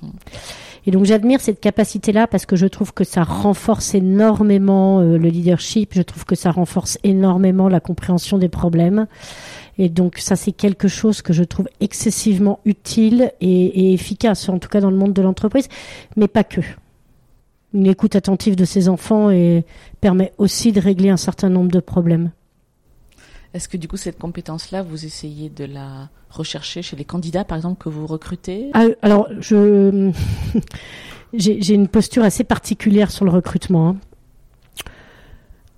Et 0.86 0.90
donc 0.90 1.04
j'admire 1.04 1.40
cette 1.40 1.60
capacité-là 1.60 2.26
parce 2.26 2.46
que 2.46 2.56
je 2.56 2.66
trouve 2.66 2.94
que 2.94 3.04
ça 3.04 3.22
renforce 3.22 3.94
énormément 3.94 5.00
euh, 5.00 5.18
le 5.18 5.28
leadership, 5.28 5.92
je 5.94 6.00
trouve 6.00 6.24
que 6.24 6.34
ça 6.36 6.52
renforce 6.52 6.96
énormément 7.04 7.68
la 7.68 7.80
compréhension 7.80 8.38
des 8.38 8.48
problèmes. 8.48 9.06
Et 9.76 9.90
donc 9.90 10.18
ça 10.18 10.36
c'est 10.36 10.52
quelque 10.52 10.88
chose 10.88 11.20
que 11.20 11.34
je 11.34 11.44
trouve 11.44 11.68
excessivement 11.80 12.60
utile 12.64 13.32
et, 13.42 13.92
efficace, 13.92 14.48
en 14.48 14.58
tout 14.58 14.70
cas 14.70 14.80
dans 14.80 14.90
le 14.90 14.96
monde 14.96 15.12
de 15.12 15.22
l'entreprise, 15.22 15.68
mais 16.16 16.28
pas 16.28 16.44
que. 16.44 16.62
Une 17.74 17.88
écoute 17.88 18.16
attentive 18.16 18.56
de 18.56 18.64
ses 18.64 18.88
enfants 18.88 19.30
et 19.30 19.66
permet 20.00 20.32
aussi 20.38 20.72
de 20.72 20.80
régler 20.80 21.10
un 21.10 21.18
certain 21.18 21.50
nombre 21.50 21.70
de 21.70 21.80
problèmes. 21.80 22.30
Est-ce 23.54 23.68
que 23.68 23.76
du 23.76 23.88
coup 23.88 23.96
cette 23.96 24.18
compétence-là, 24.18 24.82
vous 24.82 25.04
essayez 25.04 25.48
de 25.48 25.64
la 25.64 26.08
rechercher 26.30 26.82
chez 26.82 26.96
les 26.96 27.04
candidats, 27.04 27.44
par 27.44 27.56
exemple, 27.56 27.82
que 27.82 27.88
vous 27.88 28.06
recrutez? 28.06 28.70
Ah, 28.74 28.86
Alors, 29.02 29.28
je 29.40 30.12
j'ai 31.32 31.74
une 31.74 31.88
posture 31.88 32.24
assez 32.24 32.44
particulière 32.44 33.10
sur 33.10 33.24
le 33.24 33.30
recrutement. 33.30 33.88
Hein. 33.88 33.96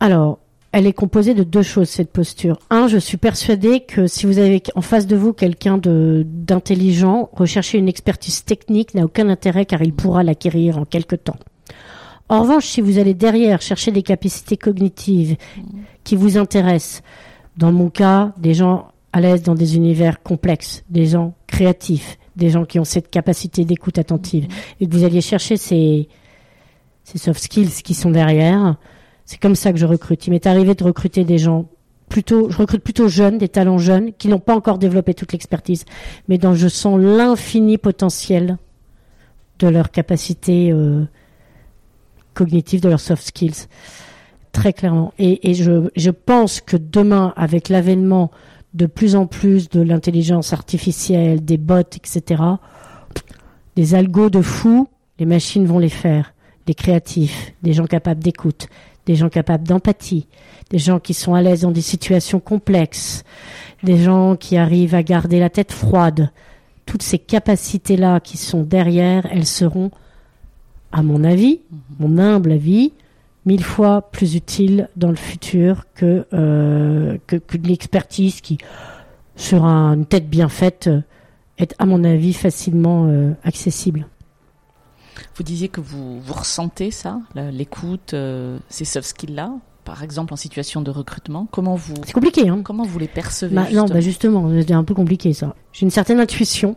Alors, 0.00 0.38
elle 0.72 0.86
est 0.86 0.92
composée 0.92 1.34
de 1.34 1.44
deux 1.44 1.62
choses, 1.62 1.88
cette 1.88 2.12
posture. 2.12 2.58
Un, 2.70 2.88
je 2.88 2.98
suis 2.98 3.16
persuadée 3.16 3.80
que 3.80 4.06
si 4.06 4.26
vous 4.26 4.38
avez 4.38 4.62
en 4.74 4.82
face 4.82 5.06
de 5.06 5.16
vous 5.16 5.32
quelqu'un 5.32 5.78
d'intelligent, 5.78 7.30
rechercher 7.32 7.78
une 7.78 7.88
expertise 7.88 8.44
technique 8.44 8.94
n'a 8.94 9.04
aucun 9.04 9.28
intérêt 9.28 9.64
car 9.64 9.82
il 9.82 9.94
pourra 9.94 10.22
l'acquérir 10.22 10.78
en 10.78 10.84
quelque 10.84 11.16
temps. 11.16 11.38
En 12.28 12.42
revanche, 12.42 12.66
si 12.66 12.82
vous 12.82 12.98
allez 12.98 13.14
derrière 13.14 13.62
chercher 13.62 13.90
des 13.90 14.02
capacités 14.02 14.58
cognitives 14.58 15.36
qui 16.04 16.14
vous 16.14 16.36
intéressent, 16.36 17.02
dans 17.58 17.72
mon 17.72 17.90
cas, 17.90 18.32
des 18.38 18.54
gens 18.54 18.92
à 19.12 19.20
l'aise 19.20 19.42
dans 19.42 19.56
des 19.56 19.76
univers 19.76 20.22
complexes, 20.22 20.84
des 20.88 21.06
gens 21.06 21.34
créatifs, 21.48 22.16
des 22.36 22.50
gens 22.50 22.64
qui 22.64 22.78
ont 22.78 22.84
cette 22.84 23.10
capacité 23.10 23.64
d'écoute 23.64 23.98
attentive, 23.98 24.46
et 24.80 24.86
que 24.86 24.92
vous 24.92 25.04
alliez 25.04 25.20
chercher 25.20 25.56
ces, 25.56 26.08
soft 27.04 27.42
skills 27.42 27.82
qui 27.82 27.94
sont 27.94 28.12
derrière. 28.12 28.76
C'est 29.24 29.40
comme 29.40 29.56
ça 29.56 29.72
que 29.72 29.78
je 29.78 29.86
recrute. 29.86 30.26
Il 30.26 30.30
m'est 30.30 30.46
arrivé 30.46 30.74
de 30.74 30.84
recruter 30.84 31.24
des 31.24 31.38
gens 31.38 31.66
plutôt, 32.08 32.48
je 32.48 32.56
recrute 32.56 32.82
plutôt 32.82 33.08
jeunes, 33.08 33.38
des 33.38 33.48
talents 33.48 33.78
jeunes, 33.78 34.12
qui 34.12 34.28
n'ont 34.28 34.38
pas 34.38 34.54
encore 34.54 34.78
développé 34.78 35.12
toute 35.12 35.32
l'expertise, 35.32 35.84
mais 36.28 36.38
dont 36.38 36.54
je 36.54 36.68
sens 36.68 37.00
l'infini 37.00 37.76
potentiel 37.76 38.56
de 39.58 39.66
leur 39.66 39.90
capacité 39.90 40.70
euh, 40.70 41.04
cognitive, 42.34 42.80
de 42.80 42.88
leurs 42.88 43.00
soft 43.00 43.26
skills 43.26 43.66
très 44.58 44.72
clairement. 44.72 45.12
Et, 45.20 45.54
je, 45.54 46.10
pense 46.10 46.60
que 46.60 46.76
demain, 46.76 47.32
avec 47.36 47.68
l'avènement 47.68 48.32
de 48.74 48.86
plus 48.86 49.14
en 49.14 49.26
plus 49.26 49.68
de 49.68 49.80
l'intelligence 49.80 50.52
artificielle, 50.52 51.44
des 51.44 51.58
bots, 51.58 51.78
etc., 51.78 52.42
des 53.76 53.94
algos 53.94 54.30
de 54.30 54.42
fous, 54.42 54.88
les 55.20 55.26
machines 55.26 55.64
vont 55.64 55.78
les 55.78 55.88
faire. 55.88 56.34
Des 56.66 56.74
créatifs, 56.74 57.54
des 57.62 57.72
gens 57.72 57.86
capables 57.86 58.22
d'écoute, 58.22 58.66
des 59.06 59.14
gens 59.14 59.28
capables 59.28 59.66
d'empathie, 59.66 60.26
des 60.70 60.78
gens 60.78 60.98
qui 60.98 61.14
sont 61.14 61.34
à 61.34 61.40
l'aise 61.40 61.60
dans 61.60 61.70
des 61.70 61.80
situations 61.80 62.40
complexes, 62.40 63.22
des 63.84 63.96
gens 63.96 64.34
qui 64.34 64.56
arrivent 64.56 64.96
à 64.96 65.04
garder 65.04 65.38
la 65.38 65.50
tête 65.50 65.70
froide. 65.70 66.30
Toutes 66.84 67.02
ces 67.02 67.20
capacités-là 67.20 68.18
qui 68.18 68.36
sont 68.36 68.64
derrière, 68.64 69.24
elles 69.30 69.46
seront, 69.46 69.92
à 70.90 71.02
mon 71.02 71.22
avis, 71.22 71.60
mon 72.00 72.18
humble 72.18 72.52
avis, 72.52 72.92
mille 73.48 73.64
fois 73.64 74.02
plus 74.02 74.34
utile 74.34 74.88
dans 74.96 75.08
le 75.08 75.16
futur 75.16 75.86
que 75.94 76.26
euh, 76.34 77.16
qu'une 77.26 77.70
expertise 77.70 78.42
qui, 78.42 78.58
sur 79.36 79.64
une 79.64 80.04
tête 80.04 80.28
bien 80.28 80.50
faite, 80.50 80.90
est 81.56 81.74
à 81.78 81.86
mon 81.86 82.04
avis 82.04 82.34
facilement 82.34 83.06
euh, 83.06 83.32
accessible. 83.42 84.06
Vous 85.34 85.42
disiez 85.42 85.68
que 85.68 85.80
vous, 85.80 86.20
vous 86.20 86.34
ressentez 86.34 86.90
ça, 86.90 87.20
l'écoute, 87.34 88.12
euh, 88.12 88.58
ces 88.68 88.84
soft 88.84 89.08
skills-là, 89.08 89.54
par 89.84 90.02
exemple 90.02 90.34
en 90.34 90.36
situation 90.36 90.82
de 90.82 90.90
recrutement. 90.90 91.48
Comment 91.50 91.74
vous 91.74 91.94
C'est 92.04 92.12
compliqué, 92.12 92.48
hein 92.50 92.60
Comment 92.62 92.84
vous 92.84 92.98
les 92.98 93.08
percevez 93.08 93.54
bah, 93.54 93.66
Non, 93.72 93.86
bah 93.86 94.00
justement, 94.00 94.50
c'est 94.60 94.72
un 94.72 94.84
peu 94.84 94.94
compliqué 94.94 95.32
ça. 95.32 95.54
J'ai 95.72 95.84
une 95.86 95.90
certaine 95.90 96.20
intuition 96.20 96.76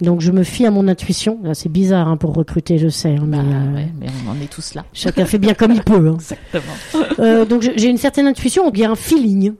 donc 0.00 0.20
je 0.20 0.32
me 0.32 0.42
fie 0.42 0.66
à 0.66 0.70
mon 0.70 0.88
intuition. 0.88 1.38
C'est 1.54 1.70
bizarre 1.70 2.08
hein, 2.08 2.16
pour 2.16 2.34
recruter, 2.34 2.78
je 2.78 2.88
sais. 2.88 3.16
Hein, 3.16 3.24
bah, 3.26 3.38
euh, 3.38 3.86
mais, 4.00 4.08
on 4.26 4.30
en 4.30 4.40
est 4.40 4.50
tous 4.50 4.74
là. 4.74 4.84
Chacun 4.92 5.24
fait 5.24 5.38
bien 5.38 5.54
comme 5.54 5.72
il 5.72 5.82
peut. 5.82 6.08
Hein. 6.08 6.14
Exactement. 6.20 7.14
Euh, 7.20 7.44
donc 7.44 7.62
j'ai 7.62 7.88
une 7.88 7.98
certaine 7.98 8.26
intuition, 8.26 8.70
il 8.72 8.80
y 8.80 8.84
a 8.84 8.90
un 8.90 8.96
feeling. 8.96 9.52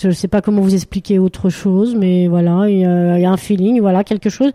Je 0.00 0.08
ne 0.08 0.12
sais 0.12 0.28
pas 0.28 0.40
comment 0.40 0.60
vous 0.60 0.74
expliquer 0.74 1.18
autre 1.20 1.50
chose, 1.50 1.94
mais 1.94 2.26
voilà, 2.26 2.68
il 2.68 2.80
y, 2.80 2.84
a, 2.84 3.30
un 3.30 3.36
feeling, 3.36 3.80
voilà, 3.80 4.02
quelque 4.02 4.28
chose 4.28 4.50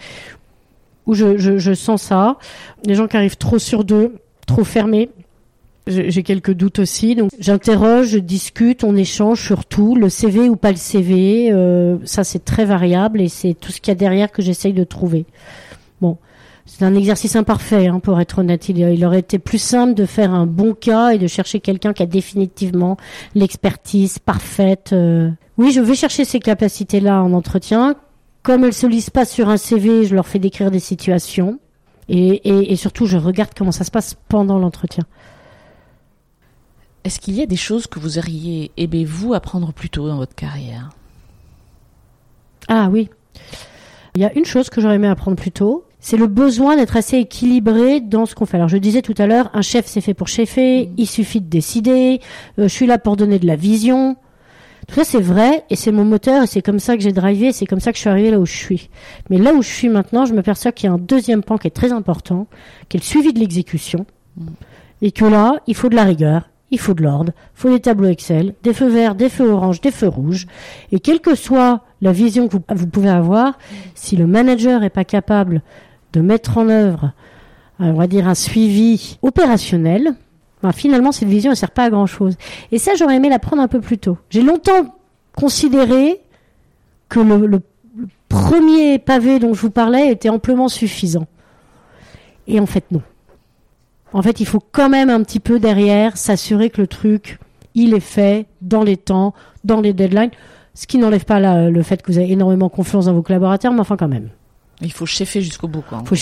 où 1.05 1.13
je, 1.13 1.37
je 1.37 1.73
sens 1.73 2.01
ça. 2.01 2.37
Les 2.85 2.93
gens 2.95 3.07
qui 3.07 3.15
arrivent 3.15 3.37
trop 3.37 3.57
sur 3.57 3.85
deux, 3.85 4.15
trop 4.45 4.65
fermés, 4.65 5.09
j'ai 5.87 6.23
quelques 6.23 6.53
doutes 6.53 6.79
aussi. 6.79 7.15
Donc 7.15 7.31
j'interroge, 7.39 8.07
je 8.07 8.19
discute, 8.19 8.83
on 8.83 8.95
échange 8.95 9.41
sur 9.41 9.65
tout, 9.65 9.95
le 9.95 10.09
CV 10.09 10.49
ou 10.49 10.55
pas 10.55 10.71
le 10.71 10.77
CV. 10.77 11.49
Euh, 11.51 11.97
ça 12.05 12.23
c'est 12.23 12.43
très 12.43 12.65
variable 12.65 13.21
et 13.21 13.27
c'est 13.27 13.53
tout 13.53 13.71
ce 13.71 13.81
qu'il 13.81 13.91
y 13.91 13.93
a 13.93 13.95
derrière 13.95 14.31
que 14.31 14.41
j'essaye 14.41 14.73
de 14.73 14.83
trouver. 14.83 15.25
Bon, 16.01 16.17
c'est 16.65 16.83
un 16.85 16.95
exercice 16.95 17.35
imparfait 17.35 17.87
hein, 17.87 17.99
pour 17.99 18.19
être 18.19 18.39
honnête. 18.39 18.69
Il, 18.69 19.05
aurait 19.05 19.19
été 19.19 19.39
plus 19.39 19.57
simple 19.57 19.93
de 19.95 20.05
faire 20.05 20.33
un 20.33 20.45
bon 20.45 20.73
cas 20.73 21.11
et 21.11 21.17
de 21.17 21.27
chercher 21.27 21.59
quelqu'un 21.59 21.93
qui 21.93 22.03
a 22.03 22.05
définitivement 22.05 22.97
l'expertise 23.35 24.19
parfaite. 24.19 24.91
Euh. 24.93 25.29
Oui, 25.57 25.71
je 25.71 25.81
vais 25.81 25.95
chercher 25.95 26.25
ces 26.25 26.39
capacités-là 26.39 27.21
en 27.21 27.33
entretien. 27.33 27.95
Comme 28.43 28.63
elles 28.63 28.73
se 28.73 28.87
lisent 28.87 29.09
pas 29.09 29.25
sur 29.25 29.49
un 29.49 29.57
CV, 29.57 30.05
je 30.05 30.15
leur 30.15 30.25
fais 30.25 30.39
décrire 30.39 30.71
des 30.71 30.79
situations. 30.79 31.59
et 32.07 32.75
surtout, 32.75 33.05
je 33.05 33.17
regarde 33.17 33.51
comment 33.55 33.73
ça 33.73 33.83
se 33.83 33.91
passe 33.91 34.15
pendant 34.29 34.57
l'entretien. 34.57 35.03
Est-ce 37.03 37.19
qu'il 37.19 37.35
y 37.35 37.41
a 37.41 37.45
des 37.45 37.55
choses 37.55 37.87
que 37.87 37.99
vous 37.99 38.17
auriez 38.17 38.71
aimé 38.77 39.05
vous 39.05 39.33
apprendre 39.33 39.73
plus 39.73 39.89
tôt 39.89 40.07
dans 40.07 40.17
votre 40.17 40.35
carrière? 40.35 40.89
Ah 42.67 42.89
oui. 42.91 43.09
Il 44.15 44.21
y 44.21 44.25
a 44.25 44.33
une 44.37 44.45
chose 44.45 44.69
que 44.69 44.81
j'aurais 44.81 44.95
aimé 44.95 45.07
apprendre 45.07 45.37
plus 45.37 45.51
tôt, 45.51 45.85
c'est 45.99 46.17
le 46.17 46.27
besoin 46.27 46.77
d'être 46.77 46.97
assez 46.97 47.17
équilibré 47.17 47.99
dans 47.99 48.25
ce 48.25 48.35
qu'on 48.35 48.45
fait. 48.45 48.57
Alors 48.57 48.69
je 48.69 48.77
disais 48.77 49.01
tout 49.01 49.15
à 49.17 49.27
l'heure, 49.27 49.49
un 49.53 49.61
chef 49.61 49.85
c'est 49.85 50.01
fait 50.01 50.13
pour 50.13 50.27
chefer, 50.27 50.87
mm. 50.87 50.93
il 50.97 51.07
suffit 51.07 51.41
de 51.41 51.47
décider, 51.47 52.21
euh, 52.57 52.63
je 52.63 52.67
suis 52.67 52.87
là 52.87 52.97
pour 52.97 53.17
donner 53.17 53.39
de 53.39 53.47
la 53.47 53.55
vision. 53.55 54.15
Tout 54.87 54.95
ça 54.95 55.03
c'est 55.03 55.21
vrai 55.21 55.65
et 55.69 55.75
c'est 55.75 55.91
mon 55.91 56.05
moteur 56.05 56.43
et 56.43 56.47
c'est 56.47 56.61
comme 56.61 56.79
ça 56.79 56.95
que 56.95 57.03
j'ai 57.03 57.11
drivé, 57.11 57.51
c'est 57.51 57.65
comme 57.65 57.79
ça 57.79 57.91
que 57.91 57.97
je 57.97 58.01
suis 58.01 58.09
arrivé 58.09 58.31
là 58.31 58.39
où 58.39 58.45
je 58.45 58.55
suis. 58.55 58.89
Mais 59.29 59.37
là 59.37 59.53
où 59.53 59.61
je 59.61 59.69
suis 59.69 59.89
maintenant, 59.89 60.25
je 60.25 60.33
me 60.33 60.41
perçois 60.41 60.71
qu'il 60.71 60.87
y 60.87 60.89
a 60.89 60.93
un 60.93 60.97
deuxième 60.97 61.43
pan 61.43 61.57
qui 61.57 61.67
est 61.67 61.71
très 61.71 61.91
important, 61.91 62.47
qui 62.87 62.97
est 62.97 63.01
le 63.01 63.05
suivi 63.05 63.33
de 63.33 63.39
l'exécution. 63.39 64.05
Mm. 64.37 64.47
Et 65.01 65.11
que 65.11 65.25
là, 65.25 65.61
il 65.67 65.75
faut 65.75 65.89
de 65.89 65.95
la 65.95 66.03
rigueur, 66.03 66.49
il 66.71 66.79
faut 66.79 66.93
de 66.93 67.03
l'ordre, 67.03 67.31
il 67.35 67.59
faut 67.59 67.69
des 67.69 67.79
tableaux 67.79 68.09
Excel, 68.09 68.53
des 68.63 68.73
feux 68.73 68.89
verts, 68.89 69.15
des 69.15 69.29
feux 69.29 69.49
oranges, 69.49 69.81
des 69.81 69.91
feux 69.91 70.07
rouges. 70.07 70.47
Et 70.91 70.99
quelle 70.99 71.19
que 71.19 71.35
soit 71.35 71.81
la 72.01 72.11
vision 72.11 72.47
que 72.47 72.57
vous, 72.69 72.87
pouvez 72.87 73.09
avoir, 73.09 73.57
si 73.95 74.15
le 74.15 74.27
manager 74.27 74.79
n'est 74.79 74.89
pas 74.89 75.03
capable 75.03 75.61
de 76.13 76.21
mettre 76.21 76.57
en 76.57 76.69
œuvre, 76.69 77.11
on 77.79 77.93
va 77.93 78.07
dire, 78.07 78.27
un 78.27 78.35
suivi 78.35 79.17
opérationnel, 79.21 80.15
ben 80.61 80.71
finalement, 80.71 81.11
cette 81.11 81.29
vision 81.29 81.51
ne 81.51 81.55
sert 81.55 81.71
pas 81.71 81.85
à 81.85 81.89
grand-chose. 81.89 82.35
Et 82.71 82.79
ça, 82.79 82.91
j'aurais 82.95 83.15
aimé 83.15 83.29
la 83.29 83.39
prendre 83.39 83.61
un 83.61 83.67
peu 83.67 83.79
plus 83.79 83.97
tôt. 83.97 84.17
J'ai 84.29 84.41
longtemps 84.41 84.95
considéré 85.35 86.19
que 87.07 87.19
le, 87.19 87.61
premier 88.27 88.99
pavé 88.99 89.39
dont 89.39 89.55
je 89.55 89.61
vous 89.61 89.71
parlais 89.71 90.11
était 90.11 90.29
amplement 90.29 90.67
suffisant. 90.67 91.25
Et 92.45 92.59
en 92.59 92.67
fait, 92.67 92.83
non. 92.91 93.01
En 94.13 94.21
fait, 94.21 94.39
il 94.39 94.45
faut 94.45 94.61
quand 94.71 94.89
même 94.89 95.09
un 95.09 95.23
petit 95.23 95.39
peu 95.39 95.59
derrière 95.59 96.17
s'assurer 96.17 96.69
que 96.69 96.81
le 96.81 96.87
truc, 96.87 97.39
il 97.75 97.93
est 97.93 97.99
fait 97.99 98.47
dans 98.61 98.83
les 98.83 98.97
temps, 98.97 99.33
dans 99.63 99.81
les 99.81 99.93
deadlines, 99.93 100.31
ce 100.73 100.87
qui 100.87 100.97
n'enlève 100.97 101.25
pas 101.25 101.69
le 101.69 101.83
fait 101.83 102.01
que 102.01 102.11
vous 102.11 102.17
avez 102.17 102.31
énormément 102.31 102.69
confiance 102.69 103.05
dans 103.05 103.13
vos 103.13 103.21
collaborateurs, 103.21 103.71
mais 103.71 103.81
enfin 103.81 103.97
quand 103.97 104.07
même. 104.07 104.29
Il 104.81 104.93
faut 104.93 105.05
cheffer 105.05 105.41
jusqu'au 105.41 105.67
bout, 105.67 105.81
quoi. 105.81 106.01
Faut 106.05 106.15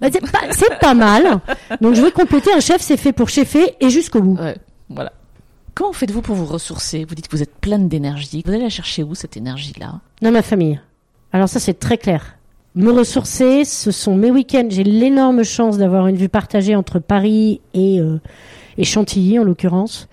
bah, 0.00 0.08
c'est 0.10 0.78
pas, 0.80 0.94
mal. 0.94 1.40
Donc 1.80 1.94
je 1.94 2.02
veux 2.02 2.10
compléter, 2.10 2.52
un 2.52 2.60
chef, 2.60 2.80
c'est 2.80 2.96
fait 2.96 3.12
pour 3.12 3.28
cheffer 3.28 3.76
et 3.80 3.88
jusqu'au 3.88 4.20
bout. 4.20 4.36
Ouais, 4.36 4.56
voilà. 4.88 5.12
Comment 5.74 5.92
faites-vous 5.92 6.20
pour 6.20 6.34
vous 6.34 6.46
ressourcer? 6.46 7.04
Vous 7.08 7.14
dites 7.14 7.28
que 7.28 7.36
vous 7.36 7.42
êtes 7.42 7.54
pleine 7.54 7.88
d'énergie. 7.88 8.42
Vous 8.44 8.52
allez 8.52 8.64
la 8.64 8.68
chercher 8.68 9.04
où, 9.04 9.14
cette 9.14 9.36
énergie-là? 9.36 10.00
Dans 10.20 10.32
ma 10.32 10.42
famille. 10.42 10.80
Alors 11.32 11.48
ça, 11.48 11.60
c'est 11.60 11.78
très 11.78 11.96
clair. 11.96 12.36
Me 12.76 12.92
ressourcer, 12.92 13.64
ce 13.64 13.90
sont 13.90 14.14
mes 14.14 14.30
week-ends. 14.30 14.68
J'ai 14.70 14.84
l'énorme 14.84 15.42
chance 15.42 15.76
d'avoir 15.76 16.06
une 16.06 16.16
vue 16.16 16.28
partagée 16.28 16.76
entre 16.76 17.00
Paris 17.00 17.60
et, 17.74 18.00
euh, 18.00 18.20
et 18.78 18.84
Chantilly, 18.84 19.40
en 19.40 19.44
l'occurrence. 19.44 20.08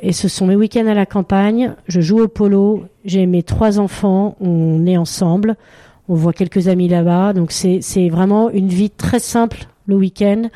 Et 0.00 0.12
ce 0.12 0.28
sont 0.28 0.46
mes 0.46 0.54
week-ends 0.54 0.86
à 0.86 0.94
la 0.94 1.06
campagne. 1.06 1.74
Je 1.88 2.00
joue 2.00 2.20
au 2.20 2.28
polo. 2.28 2.84
J'ai 3.04 3.26
mes 3.26 3.42
trois 3.42 3.80
enfants. 3.80 4.36
On 4.40 4.86
est 4.86 4.96
ensemble. 4.96 5.56
On 6.08 6.14
voit 6.14 6.32
quelques 6.32 6.68
amis 6.68 6.88
là-bas. 6.88 7.32
Donc 7.32 7.50
c'est, 7.50 8.08
vraiment 8.08 8.48
une 8.50 8.68
vie 8.68 8.90
très 8.90 9.18
simple 9.18 9.66
le 9.86 9.96
week-end. 9.96 10.50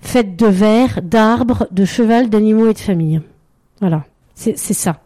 Faite 0.00 0.36
de 0.36 0.46
verre, 0.46 1.00
d'arbres, 1.02 1.66
de 1.70 1.84
cheval, 1.84 2.30
d'animaux 2.30 2.68
et 2.68 2.72
de 2.72 2.78
famille. 2.78 3.20
Voilà. 3.80 4.04
C'est 4.34 4.56
ça. 4.56 5.00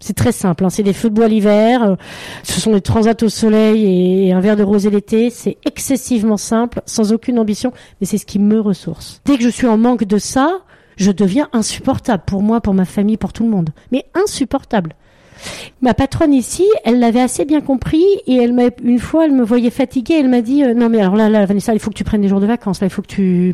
C'est 0.00 0.14
très 0.14 0.32
simple. 0.32 0.64
Hein. 0.64 0.70
C'est 0.70 0.82
des 0.82 0.92
feux 0.92 1.08
de 1.08 1.14
bois 1.14 1.28
l'hiver. 1.28 1.82
Euh, 1.82 1.96
ce 2.42 2.60
sont 2.60 2.72
des 2.72 2.80
transats 2.80 3.22
au 3.22 3.28
soleil 3.28 4.26
et 4.26 4.32
un 4.32 4.40
verre 4.40 4.56
de 4.56 4.62
rosé 4.62 4.90
l'été. 4.90 5.30
C'est 5.30 5.56
excessivement 5.64 6.36
simple, 6.36 6.82
sans 6.86 7.12
aucune 7.12 7.38
ambition, 7.38 7.72
mais 8.00 8.06
c'est 8.06 8.18
ce 8.18 8.26
qui 8.26 8.38
me 8.38 8.60
ressource. 8.60 9.20
Dès 9.24 9.36
que 9.36 9.44
je 9.44 9.48
suis 9.48 9.66
en 9.66 9.78
manque 9.78 10.04
de 10.04 10.18
ça, 10.18 10.60
je 10.96 11.10
deviens 11.10 11.48
insupportable 11.52 12.22
pour 12.26 12.42
moi, 12.42 12.60
pour 12.60 12.74
ma 12.74 12.84
famille, 12.84 13.16
pour 13.16 13.32
tout 13.32 13.44
le 13.44 13.50
monde. 13.50 13.70
Mais 13.92 14.04
insupportable. 14.14 14.94
Ma 15.82 15.94
patronne 15.94 16.32
ici, 16.32 16.64
elle 16.84 16.98
l'avait 16.98 17.20
assez 17.20 17.44
bien 17.44 17.60
compris 17.60 18.04
et 18.26 18.36
elle 18.36 18.52
m'a 18.52 18.64
une 18.82 18.98
fois, 18.98 19.26
elle 19.26 19.32
me 19.32 19.44
voyait 19.44 19.70
fatiguée, 19.70 20.14
elle 20.20 20.28
m'a 20.28 20.40
dit 20.40 20.62
euh, 20.62 20.74
non 20.74 20.88
mais 20.88 21.00
alors 21.00 21.16
là, 21.16 21.28
là 21.28 21.44
Vanessa, 21.46 21.74
il 21.74 21.80
faut 21.80 21.90
que 21.90 21.96
tu 21.96 22.04
prennes 22.04 22.22
des 22.22 22.28
jours 22.28 22.40
de 22.40 22.46
vacances, 22.46 22.80
là 22.80 22.86
il 22.86 22.90
faut 22.90 23.02
que 23.02 23.08
tu, 23.08 23.52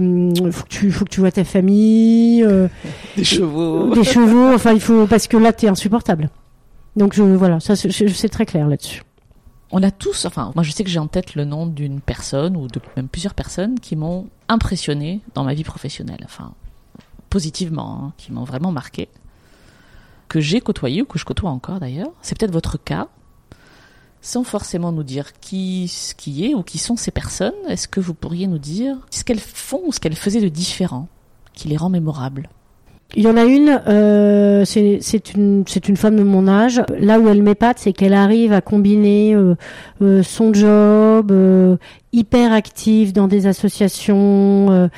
faut 0.53 0.65
que 0.65 0.69
tu, 0.69 0.91
faut 0.91 1.05
que 1.05 1.11
tu 1.11 1.21
vois 1.21 1.33
ta 1.33 1.45
famille, 1.45 2.45
euh, 2.45 2.69
des 3.17 3.25
chevaux, 3.25 3.95
des 3.95 4.05
chevaux, 4.05 4.53
enfin 4.55 4.73
il 4.73 4.81
faut 4.81 5.07
parce 5.07 5.27
que 5.27 5.37
là 5.37 5.53
t'es 5.53 5.69
insupportable. 5.69 6.31
Donc 6.97 7.15
je 7.15 7.23
voilà, 7.23 7.61
ça 7.61 7.77
c'est 7.77 8.29
très 8.29 8.47
clair 8.47 8.69
là-dessus. 8.69 9.03
On 9.73 9.83
a 9.83 9.91
tous, 9.91 10.25
enfin 10.25 10.53
moi 10.55 10.65
je 10.65 10.73
sais 10.73 10.85
que 10.85 10.91
j'ai 10.91 10.99
en 10.99 11.07
tête 11.07 11.35
le 11.35 11.45
nom 11.45 11.67
d'une 11.67 12.01
personne 12.01 12.57
ou 12.57 12.67
de 12.67 12.81
même 12.97 13.09
plusieurs 13.09 13.35
personnes 13.35 13.79
qui 13.79 13.97
m'ont 13.97 14.27
impressionné 14.49 15.21
dans 15.35 15.45
ma 15.45 15.55
vie 15.55 15.65
professionnelle. 15.65 16.21
Enfin 16.25 16.53
positivement, 17.31 18.03
hein, 18.03 18.13
qui 18.19 18.33
m'ont 18.33 18.45
vraiment 18.45 18.73
marqué, 18.73 19.09
que 20.31 20.41
j'ai 20.41 20.61
côtoyé 20.61 21.03
ou 21.03 21.05
que 21.05 21.19
je 21.19 21.25
côtoie 21.27 21.51
encore 21.51 21.81
d'ailleurs. 21.81 22.13
C'est 22.23 22.39
peut-être 22.39 22.53
votre 22.53 22.83
cas. 22.83 23.09
Sans 24.23 24.45
forcément 24.45 24.93
nous 24.93 25.03
dire 25.03 25.33
qui, 25.41 25.89
ce 25.89 26.15
qui 26.15 26.47
est 26.47 26.55
ou 26.55 26.63
qui 26.63 26.79
sont 26.79 26.97
ces 26.97 27.11
personnes, 27.11 27.55
est-ce 27.69 27.89
que 27.89 28.01
vous 28.01 28.15
pourriez 28.15 28.47
nous 28.47 28.59
dire 28.59 28.97
ce 29.11 29.25
qu'elles 29.25 29.41
font 29.41 29.81
ou 29.87 29.93
ce 29.93 29.99
qu'elles 29.99 30.15
faisaient 30.15 30.41
de 30.41 30.49
différent 30.49 31.09
qui 31.53 31.69
les 31.69 31.77
rend 31.77 31.89
mémorables? 31.89 32.49
Il 33.17 33.25
y 33.25 33.27
en 33.27 33.37
a 33.37 33.45
une, 33.45 33.83
euh, 33.89 34.65
c'est 34.65 35.35
une, 35.35 35.65
une 35.89 35.97
femme 35.97 36.17
de 36.17 36.23
mon 36.23 36.47
âge. 36.47 36.83
Là 36.99 37.19
où 37.19 37.29
elle 37.29 37.43
m'épate, 37.43 37.79
c'est 37.79 37.93
qu'elle 37.93 38.15
arrive 38.15 38.53
à 38.53 38.61
combiner 38.61 39.35
euh, 39.35 39.57
euh, 40.01 40.23
son 40.23 40.55
job, 40.55 41.33
hyper 42.13 42.53
active 42.53 43.13
dans 43.13 43.27
des 43.27 43.47
associations. 43.47 44.91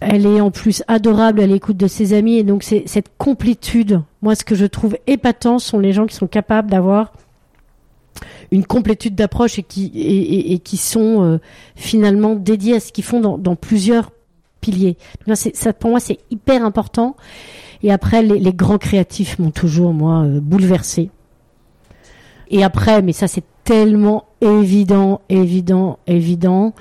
elle 0.00 0.26
est 0.26 0.40
en 0.40 0.50
plus 0.50 0.82
adorable 0.88 1.40
à 1.40 1.46
l'écoute 1.46 1.76
de 1.76 1.86
ses 1.86 2.12
amis. 2.12 2.38
Et 2.38 2.42
donc, 2.42 2.64
c'est 2.64 2.82
cette 2.86 3.10
complétude. 3.18 4.02
Moi, 4.22 4.34
ce 4.34 4.44
que 4.44 4.54
je 4.54 4.66
trouve 4.66 4.96
épatant 5.06 5.58
sont 5.58 5.78
les 5.78 5.92
gens 5.92 6.06
qui 6.06 6.16
sont 6.16 6.26
capables 6.26 6.70
d'avoir 6.70 7.12
une 8.50 8.64
complétude 8.64 9.14
d'approche 9.14 9.60
et 9.60 9.62
qui, 9.62 9.92
et, 9.94 10.58
qui 10.58 10.76
sont 10.76 11.38
finalement 11.76 12.34
dédiés 12.34 12.76
à 12.76 12.80
ce 12.80 12.90
qu'ils 12.90 13.04
font 13.04 13.20
dans, 13.20 13.38
dans 13.38 13.54
plusieurs 13.54 14.10
piliers. 14.60 14.96
ça, 15.54 15.72
pour 15.72 15.90
moi, 15.90 16.00
c'est 16.00 16.18
hyper 16.30 16.64
important. 16.64 17.16
Et 17.82 17.92
après, 17.92 18.22
les, 18.22 18.52
grands 18.52 18.78
créatifs 18.78 19.38
m'ont 19.38 19.50
toujours, 19.50 19.92
moi, 19.92 20.22
euh, 20.24 20.40
bouleversé. 20.40 21.10
Et 22.50 22.62
après, 22.62 23.00
mais 23.00 23.12
ça, 23.12 23.28
c'est 23.28 23.44
tellement 23.64 24.24
évident, 24.40 25.22
évident, 25.28 25.98
évident. 26.06 26.74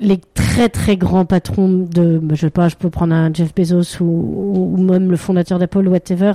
Les 0.00 0.18
très 0.34 0.68
très 0.68 0.96
grands 0.96 1.26
patrons 1.26 1.68
de, 1.68 2.18
bah, 2.18 2.34
je 2.34 2.40
sais 2.40 2.50
pas, 2.50 2.68
je 2.68 2.76
peux 2.76 2.90
prendre 2.90 3.14
un 3.14 3.32
Jeff 3.32 3.54
Bezos 3.54 4.02
ou, 4.02 4.74
ou 4.76 4.82
même 4.82 5.10
le 5.10 5.16
fondateur 5.16 5.58
d'Apple, 5.58 5.86
whatever, 5.86 6.32